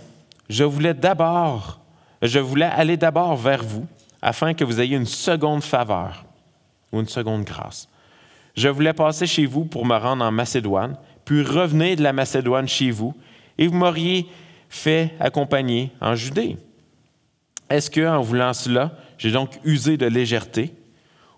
[0.50, 1.80] je voulais d'abord,
[2.22, 3.88] je voulais aller d'abord vers vous
[4.22, 6.26] afin que vous ayez une seconde faveur
[6.92, 7.88] ou une seconde grâce.
[8.56, 12.68] Je voulais passer chez vous pour me rendre en Macédoine, puis revenir de la Macédoine
[12.68, 13.16] chez vous,
[13.58, 14.28] et vous m'auriez
[14.70, 16.58] fait accompagner en Judée.
[17.70, 20.74] Est-ce que, en voulant cela, j'ai donc usé de légèreté?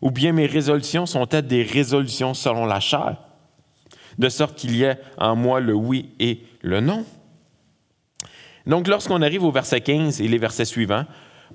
[0.01, 3.17] Ou bien mes résolutions sont-elles des résolutions selon la chair?
[4.17, 7.05] de sorte qu'il y ait en moi le oui et le non.
[8.65, 11.05] Donc, lorsqu'on arrive au verset 15 et les versets suivants,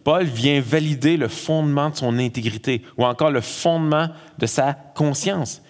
[0.05, 5.63] Paul vient valider le fondement de son intégrité ou encore le fondement de sa conscience.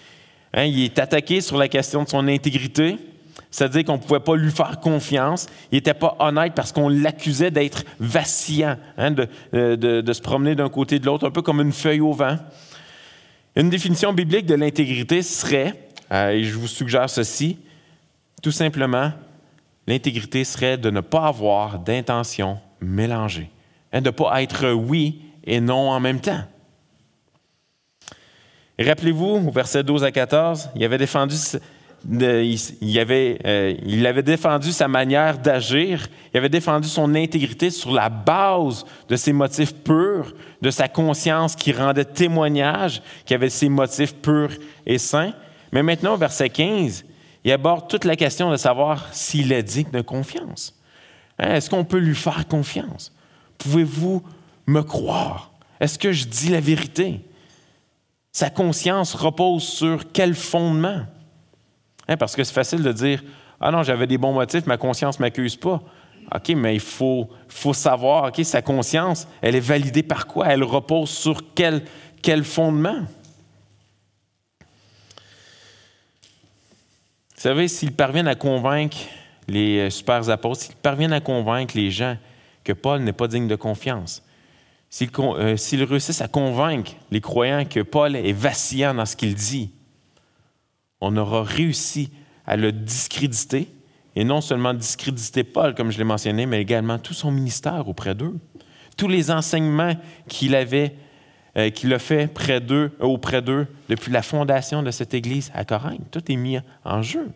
[0.52, 2.96] Hein, il est attaqué sur la question de son intégrité,
[3.50, 5.46] c'est-à-dire qu'on ne pouvait pas lui faire confiance.
[5.72, 10.98] Il n'était pas honnête parce qu'on l'accusait d'être vacillant, hein, de, se promener d'un côté
[10.98, 12.36] de l'autre, un peu comme une feuille au vent.
[13.56, 17.58] Une définition biblique de l'intégrité serait, euh, et je vous suggère ceci,
[18.42, 19.12] tout simplement,
[19.86, 23.50] l'intégrité serait de ne pas avoir d'intention mélangée,
[23.92, 26.42] hein, de ne pas être oui et non en même temps.
[28.78, 31.34] Rappelez-vous, au verset 12 à 14, il avait défendu,
[32.08, 37.92] il, avait, euh, il avait défendu sa manière d'agir, il avait défendu son intégrité sur
[37.92, 40.32] la base de ses motifs purs,
[40.62, 44.52] de sa conscience qui rendait témoignage, qui avait ses motifs purs
[44.86, 45.32] et saints.
[45.72, 47.04] Mais maintenant, au verset 15,
[47.44, 50.74] il aborde toute la question de savoir s'il est digne de confiance.
[51.38, 53.12] Hein, est-ce qu'on peut lui faire confiance?
[53.58, 54.22] Pouvez-vous
[54.66, 55.52] me croire?
[55.80, 57.20] Est-ce que je dis la vérité?
[58.32, 61.04] Sa conscience repose sur quel fondement?
[62.10, 63.22] Hein, parce que c'est facile de dire
[63.60, 65.80] Ah non, j'avais des bons motifs, ma conscience ne m'accuse pas.
[66.34, 70.48] OK, mais il faut, faut savoir, OK, sa conscience, elle est validée par quoi?
[70.48, 71.82] Elle repose sur quel,
[72.20, 73.02] quel fondement?
[77.36, 78.98] Vous savez, s'ils parviennent à convaincre
[79.48, 82.16] les euh, super apôtres, s'ils parviennent à convaincre les gens
[82.64, 84.22] que Paul n'est pas digne de confiance,
[85.00, 89.70] euh, s'ils réussissent à convaincre les croyants que Paul est vacillant dans ce qu'il dit,
[91.00, 92.10] on aura réussi
[92.46, 93.68] à le discréditer,
[94.16, 98.14] et non seulement discréditer Paul, comme je l'ai mentionné, mais également tout son ministère auprès
[98.14, 98.36] d'eux.
[98.96, 99.94] Tous les enseignements
[100.28, 100.94] qu'il avait,
[101.56, 105.64] euh, qu'il a fait près d'eux, auprès d'eux depuis la fondation de cette Église à
[105.64, 106.10] Corinthe.
[106.10, 107.30] Tout est mis en jeu.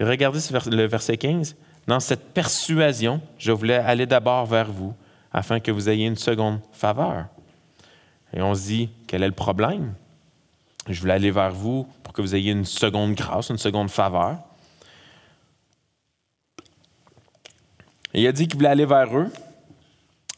[0.00, 0.38] regardez
[0.70, 1.56] le verset 15.
[1.86, 4.94] Dans cette persuasion, je voulais aller d'abord vers vous
[5.32, 7.26] afin que vous ayez une seconde faveur.
[8.32, 9.94] Et on se dit, quel est le problème?
[10.88, 14.38] Je voulais aller vers vous pour que vous ayez une seconde grâce, une seconde faveur.
[18.12, 19.30] Il a dit qu'il voulait aller vers eux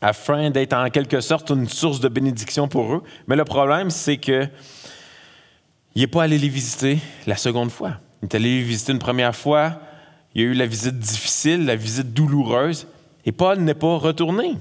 [0.01, 3.03] afin d'être en quelque sorte une source de bénédiction pour eux.
[3.27, 4.47] Mais le problème, c'est que
[5.95, 7.99] il n'est pas allé les visiter la seconde fois.
[8.23, 9.81] Il est allé les visiter une première fois.
[10.35, 12.87] Il y a eu la visite difficile, la visite douloureuse.
[13.25, 14.53] Et Paul n'est pas retourné.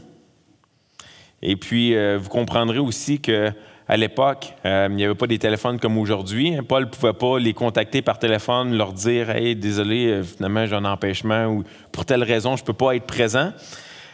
[1.42, 3.52] Et puis, euh, vous comprendrez aussi que
[3.88, 6.58] à l'époque, euh, il n'y avait pas des téléphones comme aujourd'hui.
[6.68, 10.76] Paul ne pouvait pas les contacter par téléphone, leur dire Hey, désolé, euh, finalement, j'ai
[10.76, 13.52] un empêchement ou pour telle raison, je ne peux pas être présent.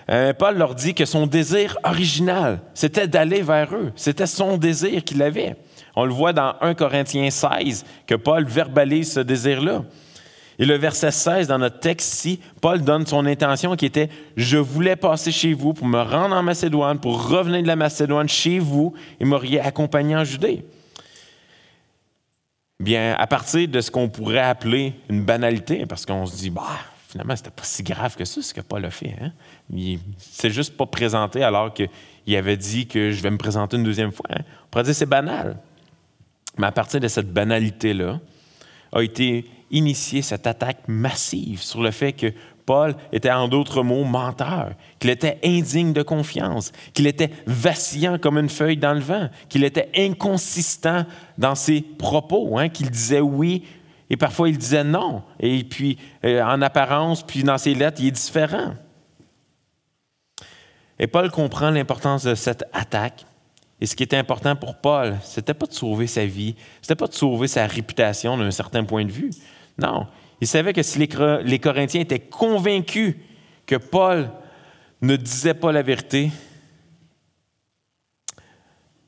[0.10, 3.94] Euh, Paul leur dit que son désir original, c'était d'aller vers eux.
[3.96, 5.56] C'était son désir qu'il avait.
[5.96, 9.84] On le voit dans 1 Corinthiens 16, que Paul verbalise ce désir-là.
[10.62, 14.60] Et le verset 16 dans notre texte ici, Paul donne son intention qui était Je
[14.60, 18.60] voulais passer chez vous pour me rendre en Macédoine, pour revenir de la Macédoine chez
[18.60, 20.64] vous et m'auriez accompagné en Judée.
[22.80, 26.78] Bien, à partir de ce qu'on pourrait appeler une banalité, parce qu'on se dit, bah,
[27.10, 29.16] finalement, c'était pas si grave que ça, ce que Paul a fait.
[29.20, 29.32] Hein?
[29.74, 33.84] Il s'est juste pas présenté alors qu'il avait dit que je vais me présenter une
[33.84, 34.28] deuxième fois.
[34.30, 34.42] Hein?
[34.66, 35.58] On pourrait dire c'est banal.
[36.60, 38.20] Mais à partir de cette banalité-là,
[38.94, 42.34] a été initiée cette attaque massive sur le fait que
[42.66, 48.38] Paul était en d'autres mots menteur, qu'il était indigne de confiance, qu'il était vacillant comme
[48.38, 51.06] une feuille dans le vent, qu'il était inconsistant
[51.38, 53.64] dans ses propos, hein, qu'il disait oui
[54.10, 55.24] et parfois il disait non.
[55.40, 58.76] Et puis euh, en apparence, puis dans ses lettres, il est différent.
[61.00, 63.26] Et Paul comprend l'importance de cette attaque
[63.82, 67.08] et ce qui était important pour Paul, c'était pas de sauver sa vie, c'était pas
[67.08, 69.32] de sauver sa réputation d'un certain point de vue.
[69.82, 70.08] Non,
[70.40, 73.16] il savait que si les, Corinthiens étaient convaincus
[73.66, 74.30] que Paul
[75.02, 76.32] ne disait pas la vérité,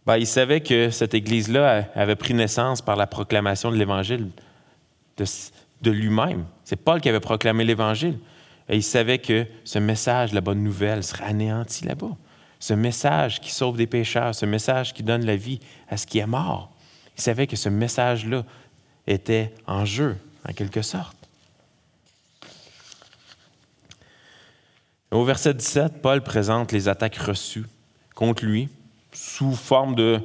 [0.05, 4.31] ben, il savait que cette Église-là avait pris naissance par la proclamation de l'Évangile
[5.17, 5.25] de,
[5.81, 6.45] de lui-même.
[6.65, 8.19] C'est Paul qui avait proclamé l'Évangile.
[8.67, 12.15] Et il savait que ce message, la bonne nouvelle, serait anéanti là-bas
[12.63, 15.59] ce message qui sauve des pécheurs, ce message qui donne la vie
[15.89, 16.71] à ce qui est mort.
[17.17, 18.45] Il savait que ce message-là
[19.05, 20.15] était en jeu,
[20.47, 21.15] en quelque sorte.
[25.11, 27.65] Au verset 17, Paul présente les attaques reçues
[28.15, 28.69] contre lui
[29.11, 30.19] sous forme de,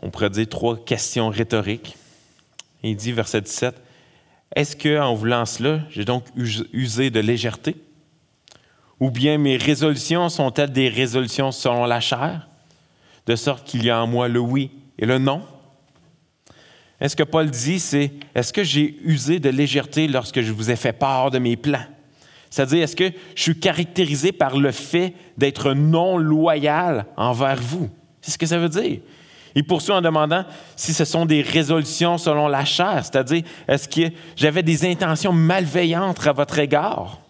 [0.00, 1.96] on pourrait dire, trois questions rhétoriques.
[2.82, 3.74] il dit, verset 17,
[4.54, 7.76] Est-ce qu'en voulant cela, j'ai donc usé de légèreté?
[9.00, 12.48] Ou bien mes résolutions sont-elles des résolutions selon la chair,
[13.26, 15.42] de sorte qu'il y a en moi le oui et le non?
[17.00, 20.70] Est ce que Paul dit, c'est est-ce que j'ai usé de légèreté lorsque je vous
[20.70, 21.84] ai fait part de mes plans?
[22.48, 27.90] C'est-à-dire, est-ce que je suis caractérisé par le fait d'être non loyal envers vous?
[28.22, 29.00] C'est ce que ça veut dire.
[29.54, 34.14] Il poursuit en demandant si ce sont des résolutions selon la chair, c'est-à-dire, est-ce que
[34.36, 37.20] j'avais des intentions malveillantes à votre égard?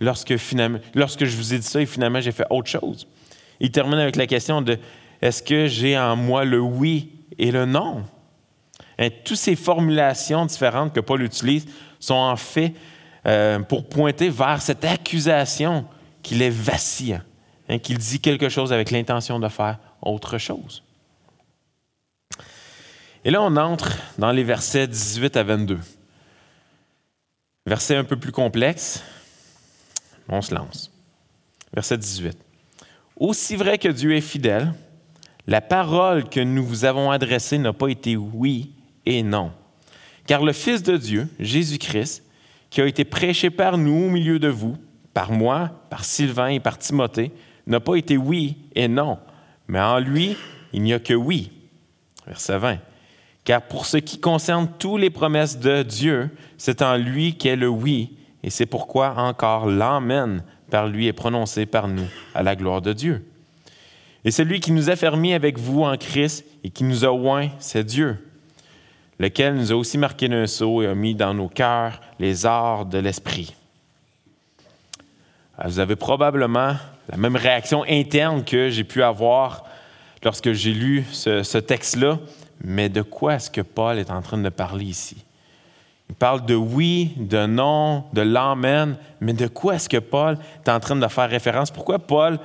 [0.00, 3.06] Lorsque, je vous ai dit ça et finalement j'ai fait autre chose?
[3.60, 4.78] Il termine avec la question de
[5.22, 8.04] est-ce que j'ai en moi le oui et le non?
[8.98, 11.66] Et toutes ces formulations différentes que Paul utilise
[11.98, 12.74] sont en fait
[13.26, 15.86] euh, pour pointer vers cette accusation
[16.22, 17.22] qu'il est vacillant,
[17.68, 20.82] hein, qu'il dit quelque chose avec l'intention de faire autre chose.
[23.24, 25.78] Et là, on entre dans les versets 18 à 22.
[27.66, 29.02] Verset un peu plus complexe.
[30.28, 30.92] On se lance.
[31.72, 32.36] Verset 18.
[33.16, 34.74] Aussi vrai que Dieu est fidèle,
[35.46, 38.72] la parole que nous vous avons adressée n'a pas été oui
[39.06, 39.52] et non.
[40.26, 42.22] Car le Fils de Dieu, Jésus-Christ,
[42.70, 44.76] qui a été prêché par nous au milieu de vous,
[45.12, 47.30] par moi, par Sylvain et par Timothée,
[47.66, 49.18] n'a pas été oui et non,
[49.68, 50.36] mais en lui,
[50.72, 51.52] il n'y a que oui.
[52.26, 52.78] Verset 20.
[53.44, 57.68] Car pour ce qui concerne toutes les promesses de Dieu, c'est en lui qu'est le
[57.68, 62.82] oui, et c'est pourquoi encore l'Amen par lui est prononcé par nous à la gloire
[62.82, 63.24] de Dieu.
[64.24, 67.50] Et celui qui nous a fermés avec vous en Christ et qui nous a oints,
[67.58, 68.18] c'est Dieu
[69.18, 72.86] lequel nous a aussi marqué d'un sceau et a mis dans nos cœurs les arts
[72.86, 73.54] de l'esprit.
[75.64, 76.74] Vous avez probablement
[77.08, 79.64] la même réaction interne que j'ai pu avoir
[80.22, 82.18] lorsque j'ai lu ce, texte-là,
[82.62, 85.16] mais de quoi est-ce que Paul est en train de parler ici?
[86.08, 90.70] Il parle de oui, de non, de l'amen, mais de quoi est-ce que Paul est
[90.70, 91.70] en train de faire référence?
[91.70, 92.38] Pourquoi Paul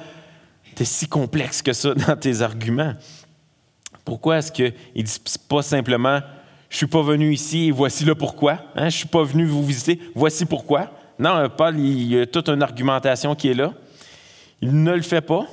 [0.80, 2.94] est si complexe que ça dans tes arguments?
[4.06, 6.20] Pourquoi est-ce qu'il ne dit pas simplement
[6.70, 8.54] je ne suis pas venu ici voici le pourquoi.
[8.76, 8.82] Hein?
[8.82, 10.92] Je ne suis pas venu vous visiter, voici pourquoi.
[11.18, 13.74] Non, euh, Paul, il y a toute une argumentation qui est là.
[14.62, 15.48] Il ne le fait pas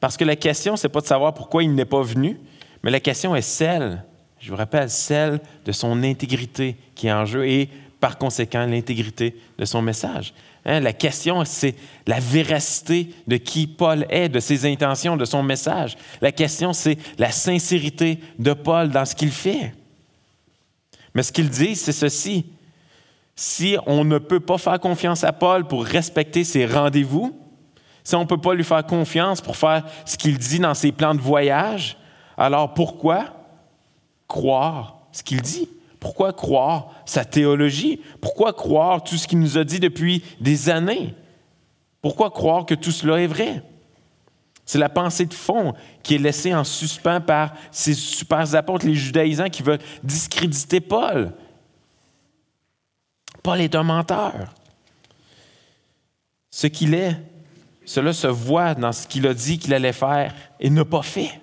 [0.00, 2.38] parce que la question, ce n'est pas de savoir pourquoi il n'est pas venu,
[2.82, 4.02] mais la question est celle,
[4.40, 7.68] je vous rappelle, celle de son intégrité qui est en jeu et
[8.00, 10.34] par conséquent l'intégrité de son message.
[10.66, 10.80] Hein?
[10.80, 11.74] La question, c'est
[12.06, 15.96] la véracité de qui Paul est, de ses intentions, de son message.
[16.20, 19.72] La question, c'est la sincérité de Paul dans ce qu'il fait.
[21.14, 22.46] Mais ce qu'il dit, c'est ceci.
[23.36, 27.36] Si on ne peut pas faire confiance à Paul pour respecter ses rendez-vous,
[28.02, 30.92] si on ne peut pas lui faire confiance pour faire ce qu'il dit dans ses
[30.92, 31.96] plans de voyage,
[32.36, 33.24] alors pourquoi
[34.28, 35.68] croire ce qu'il dit?
[36.00, 38.00] Pourquoi croire sa théologie?
[38.20, 41.14] Pourquoi croire tout ce qu'il nous a dit depuis des années?
[42.02, 43.62] Pourquoi croire que tout cela est vrai?
[44.66, 48.94] C'est la pensée de fond qui est laissée en suspens par ces super apôtres, les
[48.94, 51.32] judaïsants, qui veulent discréditer Paul.
[53.42, 54.54] Paul est un menteur.
[56.50, 57.16] Ce qu'il est,
[57.84, 61.40] cela se voit dans ce qu'il a dit qu'il allait faire et n'a pas fait.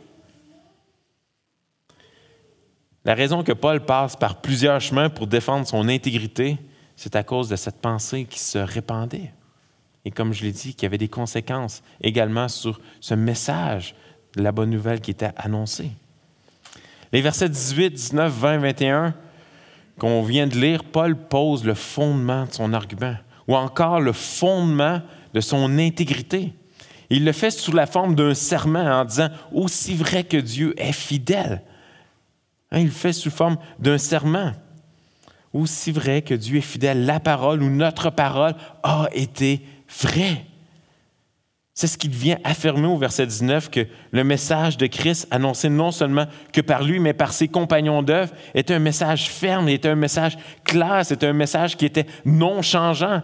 [3.05, 6.57] La raison que Paul passe par plusieurs chemins pour défendre son intégrité,
[6.95, 9.31] c'est à cause de cette pensée qui se répandait
[10.05, 13.95] et comme je l'ai dit, qu'il y avait des conséquences également sur ce message
[14.35, 15.91] de la bonne nouvelle qui était annoncé.
[17.11, 19.15] Les versets 18, 19, 20, 21
[19.99, 23.15] qu'on vient de lire, Paul pose le fondement de son argument,
[23.47, 25.01] ou encore le fondement
[25.33, 26.53] de son intégrité.
[27.11, 30.93] Il le fait sous la forme d'un serment en disant Aussi vrai que Dieu est
[30.93, 31.61] fidèle.
[32.71, 34.53] Hein, il le fait sous forme d'un serment.
[35.53, 39.61] Aussi vrai que Dieu est fidèle, la parole ou notre parole a été
[40.04, 40.45] vrai.
[41.73, 45.91] C'est ce qu'il vient affirmer au verset 19, que le message de Christ, annoncé non
[45.91, 49.95] seulement que par lui, mais par ses compagnons d'œuvre, était un message ferme, était un
[49.95, 53.21] message clair, c'était un message qui était non changeant.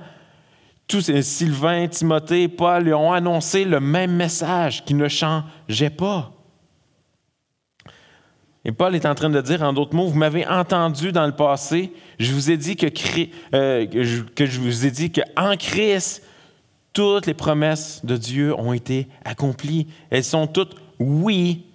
[0.88, 6.32] Tous, euh, Sylvain, Timothée, Paul ont annoncé le même message qui ne changeait pas.
[8.63, 11.36] Et Paul est en train de dire, en d'autres mots, vous m'avez entendu dans le
[11.36, 12.88] passé, je vous ai dit que,
[13.53, 16.23] euh, que je vous ai dit qu'en Christ,
[16.97, 19.86] toutes les promesses de Dieu ont été accomplies.
[20.09, 21.67] Elles sont toutes oui.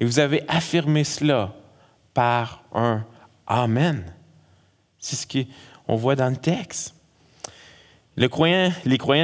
[0.00, 1.54] Et vous avez affirmé cela
[2.12, 3.04] par un
[3.46, 4.04] Amen.
[4.98, 6.92] C'est ce qu'on voit dans le texte.
[8.16, 8.72] les croyants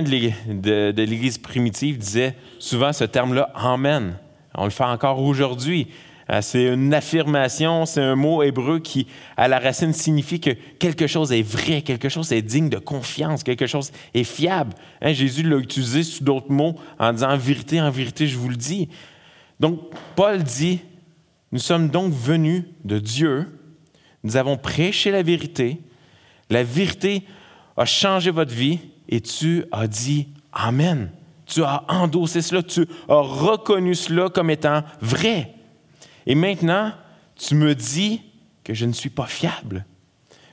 [0.05, 4.16] de l'Église primitive disaient souvent ce terme-là, Amen.
[4.55, 5.89] On le fait encore aujourd'hui.
[6.31, 9.07] Euh, c'est une affirmation, c'est un mot hébreu qui,
[9.37, 13.43] à la racine, signifie que quelque chose est vrai, quelque chose est digne de confiance,
[13.43, 14.74] quelque chose est fiable.
[15.03, 18.49] Hein, Jésus l'a utilisé sous d'autres mots en disant en vérité, en vérité, je vous
[18.49, 18.89] le dis.
[19.59, 19.81] Donc,
[20.14, 20.81] Paul dit,
[21.53, 23.49] nous sommes donc venus de Dieu
[24.22, 25.81] Nous avons prêché la vérité.
[26.49, 27.24] La vérité
[27.76, 28.78] a changé votre vie
[29.09, 31.11] et tu as dit Amen.
[31.47, 35.55] Tu as endossé cela, tu as reconnu cela comme étant vrai.
[36.31, 36.93] Et maintenant,
[37.35, 38.22] tu me dis
[38.62, 39.85] que je ne suis pas fiable.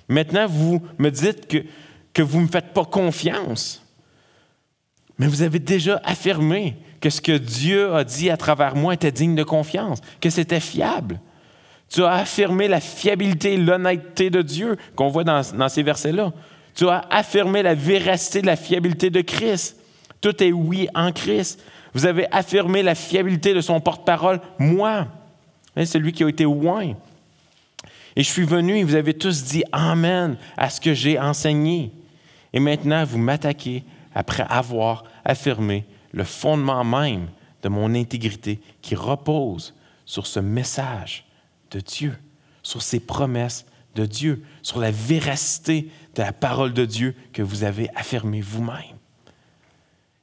[0.08, 3.86] Maintenant, vous me dites que, vous ne me faites pas confiance.
[5.20, 9.12] Mais vous avez déjà affirmé que ce que Dieu a dit à travers moi était
[9.12, 11.20] digne de confiance, que c'était fiable.
[11.90, 16.34] Tu as affirmé la fiabilité et l'honnêteté de Dieu qu'on voit dans, dans ces versets-là.
[16.74, 19.80] Tu as affirmé la véracité de la fiabilité de Christ.
[20.22, 21.64] Tout est oui en Christ.
[21.94, 25.08] Vous avez affirmé la fiabilité de son porte-parole, moi.
[25.86, 26.96] C'est lui qui a été loin.
[28.16, 31.92] Et je suis venu et vous avez tous dit Amen à ce que j'ai enseigné.
[32.52, 33.84] Et maintenant, vous m'attaquez
[34.16, 37.28] après avoir affirmé le fondement même
[37.62, 39.76] de mon intégrité qui repose
[40.06, 41.26] sur ce message
[41.70, 42.18] de Dieu,
[42.64, 47.64] sur ces promesses de Dieu, sur la véracité de la parole de Dieu que vous
[47.64, 48.97] avez affirmée vous-même.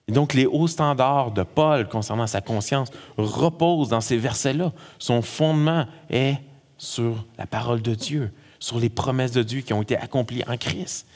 [0.06, 4.72] Et donc, les hauts standards de Paul concernant sa conscience reposent dans ces versets-là.
[4.98, 6.36] Son fondement est
[6.76, 10.56] sur la parole de Dieu, sur les promesses de Dieu qui ont été accomplies en
[10.58, 11.06] Christ.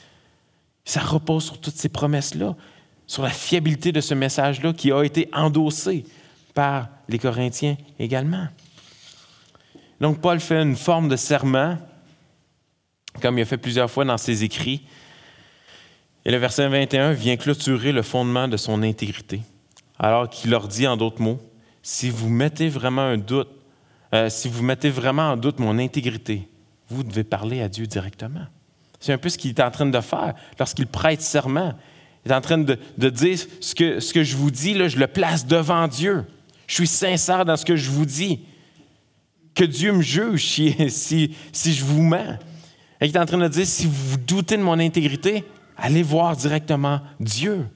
[0.85, 2.57] Ça repose sur toutes ces promesses-là,
[3.07, 6.05] sur la fiabilité de ce message-là qui a été endossé
[6.55, 8.47] par les Corinthiens également.
[10.01, 11.77] Donc, Paul fait une forme de serment,
[13.21, 14.83] comme il a fait plusieurs fois dans ses écrits,
[16.29, 19.41] et le verset 21 vient clôturer le fondement de son intégrité,
[19.99, 21.41] alors qu'il leur dit en d'autres mots,
[21.83, 23.49] si vous mettez vraiment un doute,
[24.13, 26.47] euh, si vous mettez vraiment en doute mon intégrité,
[26.91, 28.45] vous devez parler à Dieu directement.
[29.01, 31.73] C'est un peu ce qu'il est en train de faire lorsqu'il prête serment.
[32.27, 32.77] Il est en train de,
[33.09, 36.27] dire ce que, ce que je vous dis, là, je le place devant Dieu.
[36.67, 38.41] Je suis sincère dans ce que je vous dis.
[39.55, 42.39] Que Dieu me juge si, si, si je vous mens.
[43.01, 45.43] il est en train de dire, si vous doutez de mon intégrité,
[45.79, 47.67] Allez voir directement Dieu.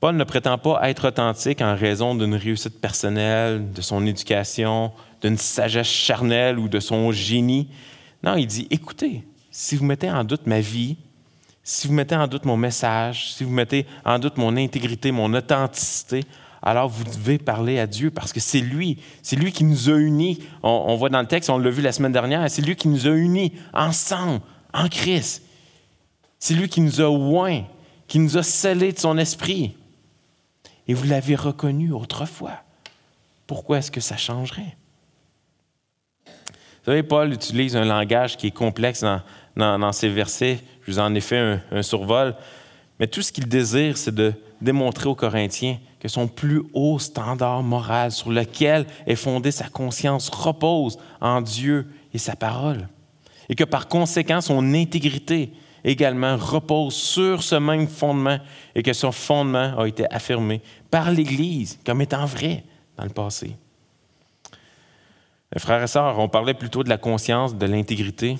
[0.00, 5.36] Paul ne prétend pas être authentique en raison d'une réussite personnelle, de son éducation, d'une
[5.36, 7.68] sagesse charnelle ou de son génie.
[8.24, 10.96] Non, il dit, écoutez, si vous mettez en doute ma vie,
[11.62, 15.34] si vous mettez en doute mon message, si vous mettez en doute mon intégrité, mon
[15.34, 16.24] authenticité,
[16.62, 19.96] alors vous devez parler à Dieu parce que c'est lui, c'est lui qui nous a
[19.96, 20.38] unis.
[20.62, 23.06] On, voit dans le texte, on l'a vu la semaine dernière, c'est lui qui nous
[23.06, 24.40] a unis ensemble,
[24.72, 25.42] en Christ.
[26.40, 27.62] C'est lui qui nous a oint,
[28.08, 29.76] qui nous a scellés de son esprit.
[30.88, 32.62] Et vous l'avez reconnu autrefois.
[33.46, 34.76] Pourquoi est-ce que ça changerait?
[36.26, 39.20] Vous savez, Paul utilise un langage qui est complexe dans,
[39.56, 40.60] dans, ces versets.
[40.86, 42.34] Je vous en ai fait un survol.
[42.98, 47.62] Mais tout ce qu'il désire, c'est de démontrer aux Corinthiens que son plus haut standard
[47.62, 52.88] moral sur lequel est fondée sa conscience repose en Dieu et sa parole.
[53.50, 55.52] Et que par conséquent, son intégrité
[55.84, 58.38] également repose sur ce même fondement
[58.74, 60.60] et que ce fondement a été affirmé
[60.90, 62.64] par l'Église comme étant vrai
[62.96, 63.56] dans le passé.
[65.56, 68.38] frères et sœurs, on parlait plutôt de la conscience, de l'intégrité.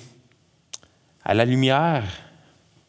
[1.23, 2.03] À la lumière,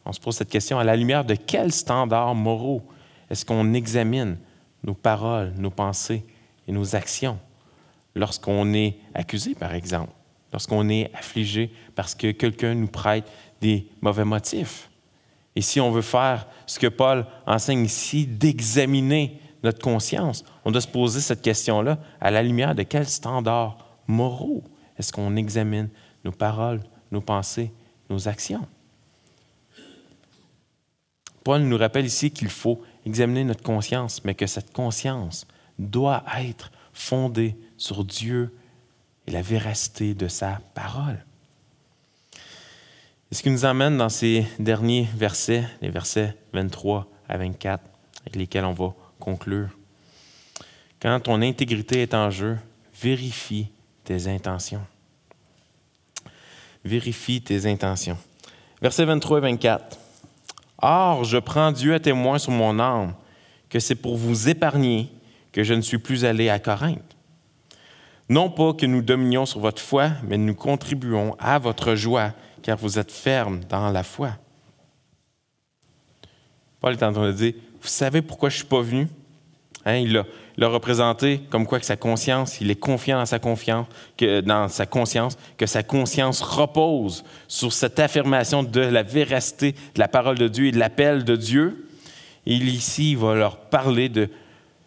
[0.05, 2.83] on se pose cette question, à la lumière de quels standards moraux
[3.31, 4.37] est-ce qu'on examine
[4.85, 6.25] nos paroles, nos pensées
[6.67, 7.39] et nos actions
[8.15, 10.13] lorsqu'on est accusé, par exemple,
[10.53, 13.25] lorsqu'on est affligé parce que quelqu'un nous prête
[13.61, 14.91] des mauvais motifs.
[15.55, 20.81] Et si on veut faire ce que Paul enseigne ici, d'examiner notre conscience, on doit
[20.81, 24.65] se poser cette question-là à la lumière de quels standards moraux
[24.99, 25.89] est-ce qu'on examine
[26.25, 26.81] nos paroles,
[27.11, 27.73] nos pensées,
[28.09, 28.67] nos actions.
[31.45, 35.47] Paul nous rappelle ici qu'il faut examiner notre conscience, mais que cette conscience
[35.79, 38.55] doit être fondée sur Dieu
[39.27, 41.25] et la véracité de sa parole.
[43.31, 47.83] Et ce qui nous amène dans ces derniers versets, les versets 23 à 24,
[48.23, 49.71] avec lesquels on va conclure.
[51.01, 52.59] Quand ton intégrité est en jeu,
[53.01, 53.69] vérifie
[54.05, 54.85] tes intentions.
[56.85, 58.19] Vérifie tes intentions.
[58.81, 59.99] Versets 23 et 24.
[60.79, 63.15] Or, je prends Dieu à témoin sur mon âme
[63.71, 65.11] que c'est pour vous épargner
[65.53, 67.12] que je ne suis plus allé à Corinthe.
[68.33, 72.79] Non pas que nous dominions sur votre foi, mais nous contribuons à votre joie car
[72.79, 74.31] vous êtes ferme dans la foi.
[76.81, 77.53] Paul est en train de dire,
[77.83, 79.07] vous savez pourquoi je ne suis pas venu?
[79.85, 80.25] Hein, il
[80.57, 84.87] l'a représenté comme quoi que sa conscience, il est confiant dans sa confiance, que, sa
[84.87, 90.49] conscience, que sa conscience repose sur cette affirmation de la véracité de la parole de
[90.49, 91.87] Dieu et de l'appel de Dieu.
[92.47, 94.31] Et ici, il va leur parler de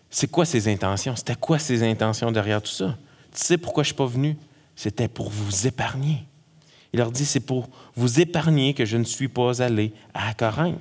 [0.10, 2.98] c'est quoi ses intentions, c'était quoi ses intentions derrière tout ça?
[3.36, 4.38] Tu sais pourquoi je ne suis pas venu?
[4.76, 6.26] c'était pour vous épargner.
[6.94, 10.80] Il leur dit, c'est pour vous épargner que je ne suis pas allé à Corinthe.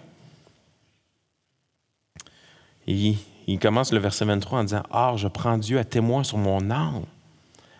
[2.86, 3.14] Et
[3.46, 6.70] il commence le verset 23 en disant, Or, je prends Dieu à témoin sur mon
[6.70, 7.04] âme.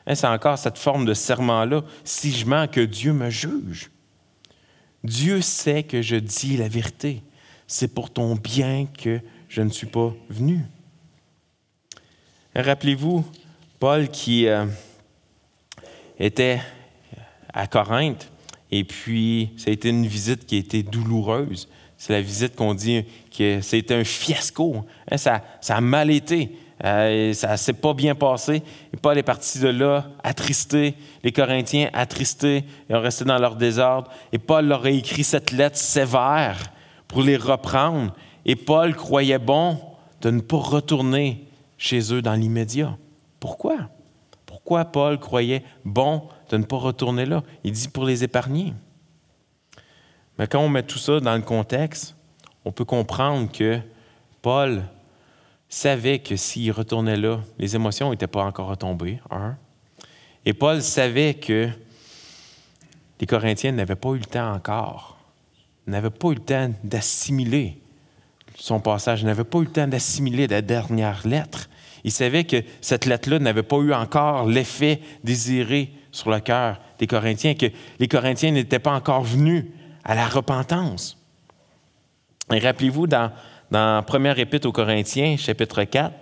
[0.06, 3.90] Hein, c'est encore cette forme de serment-là, si je mens, que Dieu me juge.
[5.02, 7.22] Dieu sait que je dis la vérité.
[7.66, 10.60] C'est pour ton bien que je ne suis pas venu.
[12.56, 13.24] Rappelez-vous,
[13.84, 14.64] Paul qui euh,
[16.18, 16.58] était
[17.52, 18.32] à Corinthe,
[18.70, 21.68] et puis ça a été une visite qui a été douloureuse.
[21.98, 23.04] C'est la visite qu'on dit
[23.36, 24.86] que c'était un fiasco.
[25.10, 26.56] Hein, ça, ça, a mal été.
[26.82, 28.62] Euh, ça ne s'est pas bien passé.
[28.94, 30.94] Et Paul est parti de là, attristé.
[31.22, 34.10] Les Corinthiens, attristés, ils ont resté dans leur désordre.
[34.32, 36.72] Et Paul leur a écrit cette lettre sévère
[37.06, 38.14] pour les reprendre.
[38.46, 39.78] Et Paul croyait bon
[40.22, 41.44] de ne pas retourner
[41.76, 42.96] chez eux dans l'immédiat.
[43.44, 43.90] Pourquoi?
[44.46, 47.42] Pourquoi Paul croyait bon de ne pas retourner là?
[47.62, 48.72] Il dit pour les épargner.
[50.38, 52.16] Mais quand on met tout ça dans le contexte,
[52.64, 53.80] on peut comprendre que
[54.40, 54.82] Paul
[55.68, 59.20] savait que s'il retournait là, les émotions n'étaient pas encore retombées.
[60.46, 61.68] Et Paul savait que
[63.20, 65.18] les Corinthiens n'avaient pas eu le temps encore,
[65.86, 67.78] n'avaient pas eu le temps d'assimiler
[68.56, 71.68] son passage, n'avaient pas eu le temps d'assimiler la dernière lettre.
[72.04, 77.06] Il savait que cette lettre-là n'avait pas eu encore l'effet désiré sur le cœur des
[77.06, 77.66] Corinthiens, que
[77.98, 79.64] les Corinthiens n'étaient pas encore venus
[80.04, 81.18] à la repentance.
[82.52, 83.32] Et rappelez-vous, dans,
[83.70, 86.14] dans 1 Épître aux Corinthiens, chapitre 4,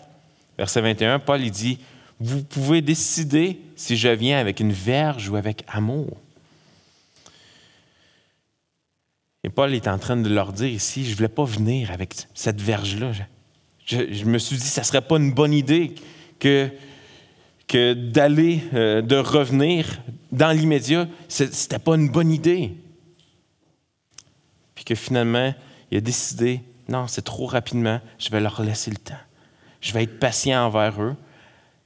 [0.56, 1.80] verset 21, Paul dit
[2.20, 6.16] Vous pouvez décider si je viens avec une verge ou avec amour.
[9.44, 12.14] Et Paul est en train de leur dire ici Je ne voulais pas venir avec
[12.34, 13.10] cette verge-là.
[13.86, 15.94] Je, me suis dit Ça ne serait pas une bonne idée
[16.38, 16.70] que,
[17.94, 21.08] d'aller, euh, de revenir dans l'immédiat.
[21.28, 22.74] Ce n'était pas une bonne idée
[24.82, 25.54] puis que finalement,
[25.92, 29.14] il a décidé, non, c'est trop rapidement, je vais leur laisser le temps.
[29.80, 31.14] Je vais être patient envers eux.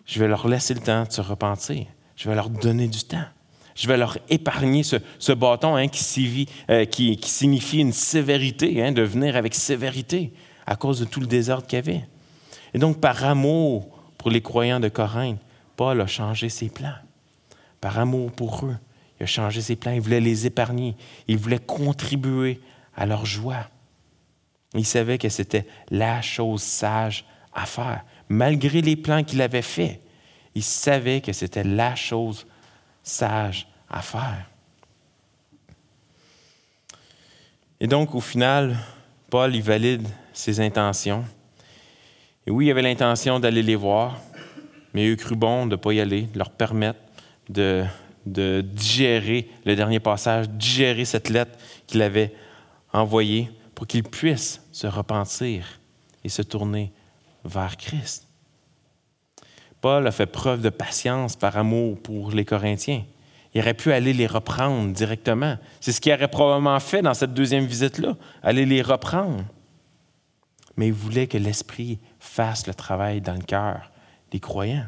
[0.07, 1.87] Je vais leur laisser le temps de se repentir.
[2.17, 3.25] Je vais leur donner du temps.
[3.75, 5.87] Je vais leur épargner ce, bâton hein,
[6.71, 10.33] euh, qui, signifie une sévérité, hein, de venir avec sévérité
[10.67, 12.05] à cause de tout le désordre qu'il avait.
[12.75, 13.89] Et donc, par amour
[14.19, 15.41] pour les croyants de Corinthe,
[15.77, 16.97] Paul a changé ses plans.
[17.81, 18.77] Par amour pour eux,
[19.21, 19.93] il a changé ses plans.
[19.93, 20.97] Il voulait les épargner.
[21.29, 22.61] Il voulait contribuer
[22.97, 23.69] à leur joie.
[24.75, 28.05] Il savait que c'était la chose sage à faire.
[28.29, 30.01] Malgré les plans qu'il avait faits,
[30.55, 32.47] il savait que c'était la chose
[33.03, 34.51] sage à faire.
[37.79, 38.77] Et donc, au final,
[39.31, 41.25] Paul, il valide ses intentions.
[42.47, 44.21] Et oui, il avait l'intention d'aller les voir,
[44.93, 47.01] mais il a cru bon de ne pas y aller, de leur permettre
[47.49, 47.85] de,
[48.27, 52.33] de digérer le dernier passage, digérer cette lettre qu'il avait
[52.93, 55.81] envoyé pour qu'ils puissent se repentir
[56.25, 56.93] et se tourner
[57.45, 58.27] vers Christ.
[59.81, 63.05] Paul a fait preuve de patience par amour pour les Corinthiens.
[63.55, 65.57] Il aurait pu aller les reprendre directement.
[65.81, 69.45] C'est ce qu'il aurait probablement fait dans cette deuxième visite-là, aller les reprendre.
[70.77, 73.91] Mais il voulait que l'Esprit fasse le travail dans le cœur
[74.31, 74.87] des croyants.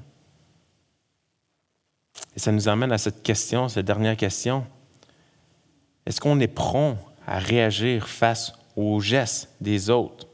[2.36, 4.66] Et ça nous amène à cette question, cette dernière question.
[6.06, 10.26] Est-ce qu'on est prompt à réagir face aux gestes des autres?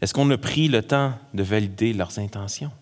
[0.00, 2.72] Est-ce qu'on a pris le temps de valider leurs intentions?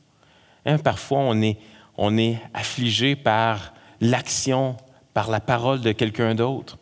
[0.66, 1.58] Hein, parfois, on est,
[1.96, 4.76] on est affligé par l'action,
[5.14, 6.78] par la parole de quelqu'un d'autre.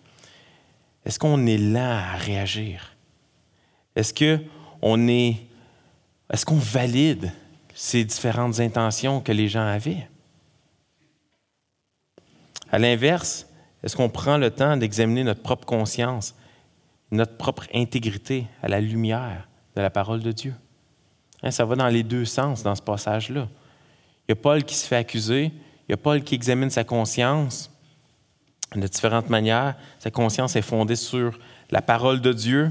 [1.05, 2.90] Est-ce qu'on est lent à réagir?
[3.97, 5.37] Est-ce qu'on est,
[6.33, 7.33] est-ce qu'on valide
[7.75, 10.09] ces différentes intentions que les gens avaient?
[12.71, 13.47] À l'inverse,
[13.83, 16.35] est-ce qu'on prend le temps d'examiner notre propre conscience,
[17.11, 20.55] notre propre intégrité à la lumière de la parole de Dieu?
[21.43, 23.49] Hein, ça va dans les deux sens dans ce passage-là.
[24.29, 25.47] Il y a Paul qui se fait accuser,
[25.89, 27.71] il y a Paul qui examine sa conscience
[28.77, 29.75] de différentes manières.
[29.99, 31.39] Sa conscience est fondée sur
[31.71, 32.71] la parole de Dieu.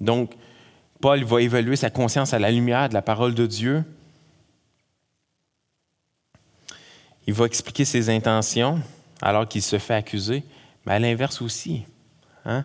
[0.00, 0.34] Donc,
[1.04, 3.84] Paul va évaluer sa conscience à la lumière de la parole de Dieu.
[7.26, 8.80] Il va expliquer ses intentions
[9.20, 10.44] alors qu'il se fait accuser,
[10.86, 11.82] mais à l'inverse aussi.
[12.46, 12.64] Hein?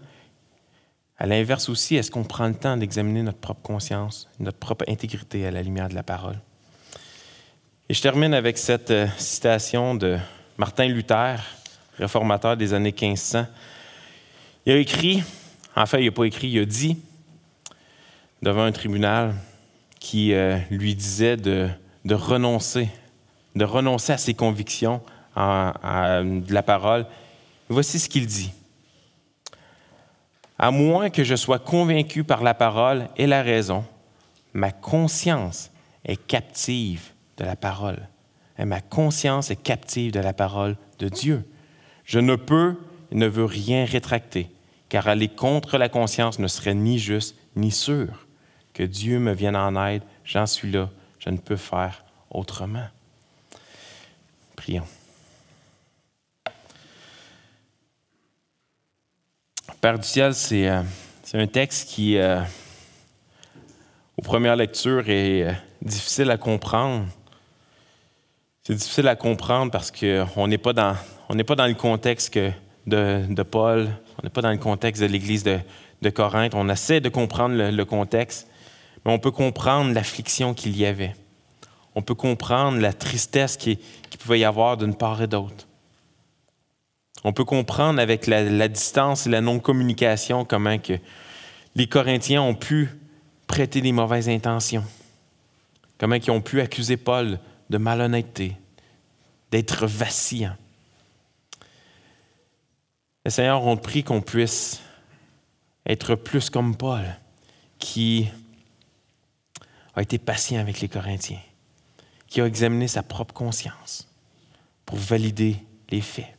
[1.18, 5.46] À l'inverse aussi, est-ce qu'on prend le temps d'examiner notre propre conscience, notre propre intégrité
[5.46, 6.40] à la lumière de la parole?
[7.90, 10.18] Et je termine avec cette euh, citation de
[10.58, 11.44] Martin Luther,
[11.98, 13.48] réformateur des années 1500.
[14.66, 15.24] Il a écrit,
[15.76, 16.96] enfin, il n'a pas écrit, il a dit
[18.42, 19.36] devant un tribunal
[20.00, 21.70] qui euh, lui disait de,
[22.06, 22.90] de renoncer,
[23.56, 25.02] de renoncer à ses convictions
[25.36, 27.06] de la parole.
[27.70, 28.52] Voici ce qu'il dit.
[30.58, 33.86] À moins que je sois convaincu par la parole et la raison,
[34.54, 35.72] ma conscience
[36.04, 38.10] est captive de la parole.
[38.58, 41.46] Et ma conscience est captive de la parole de Dieu.
[42.04, 42.76] Je ne peux
[43.12, 44.50] et ne veux rien rétracter,
[44.90, 48.28] car aller contre la conscience ne serait ni juste ni sûr.
[48.80, 52.02] Que Dieu me vienne en aide, j'en suis là, je ne peux faire
[52.32, 52.88] autrement.
[54.56, 54.88] Prions.
[59.82, 60.82] Père du ciel, c'est euh,
[61.34, 62.40] un texte qui, euh,
[64.16, 65.52] aux premières lectures, est euh,
[65.82, 67.06] difficile à comprendre.
[68.64, 70.96] C'est difficile à comprendre parce qu'on n'est pas, dans,
[71.46, 72.40] pas dans le contexte
[72.88, 76.56] de, Paul, on n'est pas dans le contexte de l'Église de, Corinthe.
[76.56, 78.48] On essaie de comprendre le, contexte,
[79.10, 81.16] on peut comprendre l'affliction qu'il y avait.
[81.96, 83.78] On peut comprendre la tristesse qu'il
[84.10, 85.68] qui pouvait y avoir d'une part et d'autre.
[87.24, 90.94] On peut comprendre avec la, distance et la non-communication comment que
[91.76, 92.90] les Corinthiens ont pu
[93.48, 94.86] prêter des mauvaises intentions,
[95.98, 97.40] comment ils ont pu accuser Paul
[97.70, 98.56] de malhonnêteté,
[99.52, 100.56] d'être vacillant.
[103.26, 104.82] Le Seigneur, on prie qu'on puisse
[105.86, 107.04] être plus comme Paul,
[107.80, 108.30] qui
[110.00, 111.42] a été patient avec les Corinthiens,
[112.28, 114.08] qui a examiné sa propre conscience
[114.86, 115.58] pour valider
[115.90, 116.34] les faits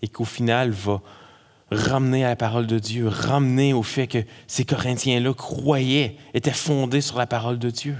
[0.00, 1.02] et qu'au final va
[1.72, 7.00] ramener à la parole de Dieu, ramener au fait que ces Corinthiens-là croyaient, étaient fondés
[7.00, 7.96] sur la parole de Dieu,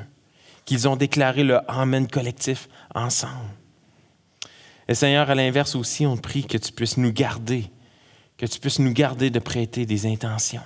[0.67, 3.51] qu'ils ont déclaré le Amen collectif ensemble.
[4.87, 7.65] Et Seigneur, à l'inverse aussi, on prie que tu puisses nous garder,
[8.37, 10.63] que tu puisses nous garder de prêter des intentions.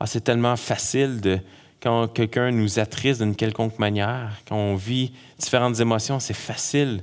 [0.00, 1.38] Ah, c'est tellement facile de,
[1.80, 7.02] quand quelqu'un nous attriste d'une quelconque manière, quand on vit différentes émotions, c'est facile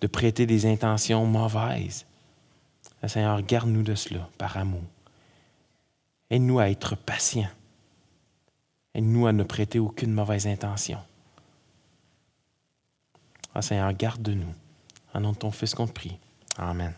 [0.00, 2.06] de prêter des intentions mauvaises.
[3.06, 4.82] Seigneur, garde-nous de cela par amour.
[6.28, 7.48] Aide-nous à être patients.
[8.94, 10.98] Aide-nous à ne prêter aucune mauvaise intention.
[13.54, 14.54] Ah, Seigneur, garde-nous.
[15.12, 16.18] En nom de ton Fils qu'on te prie.
[16.56, 16.94] Amen.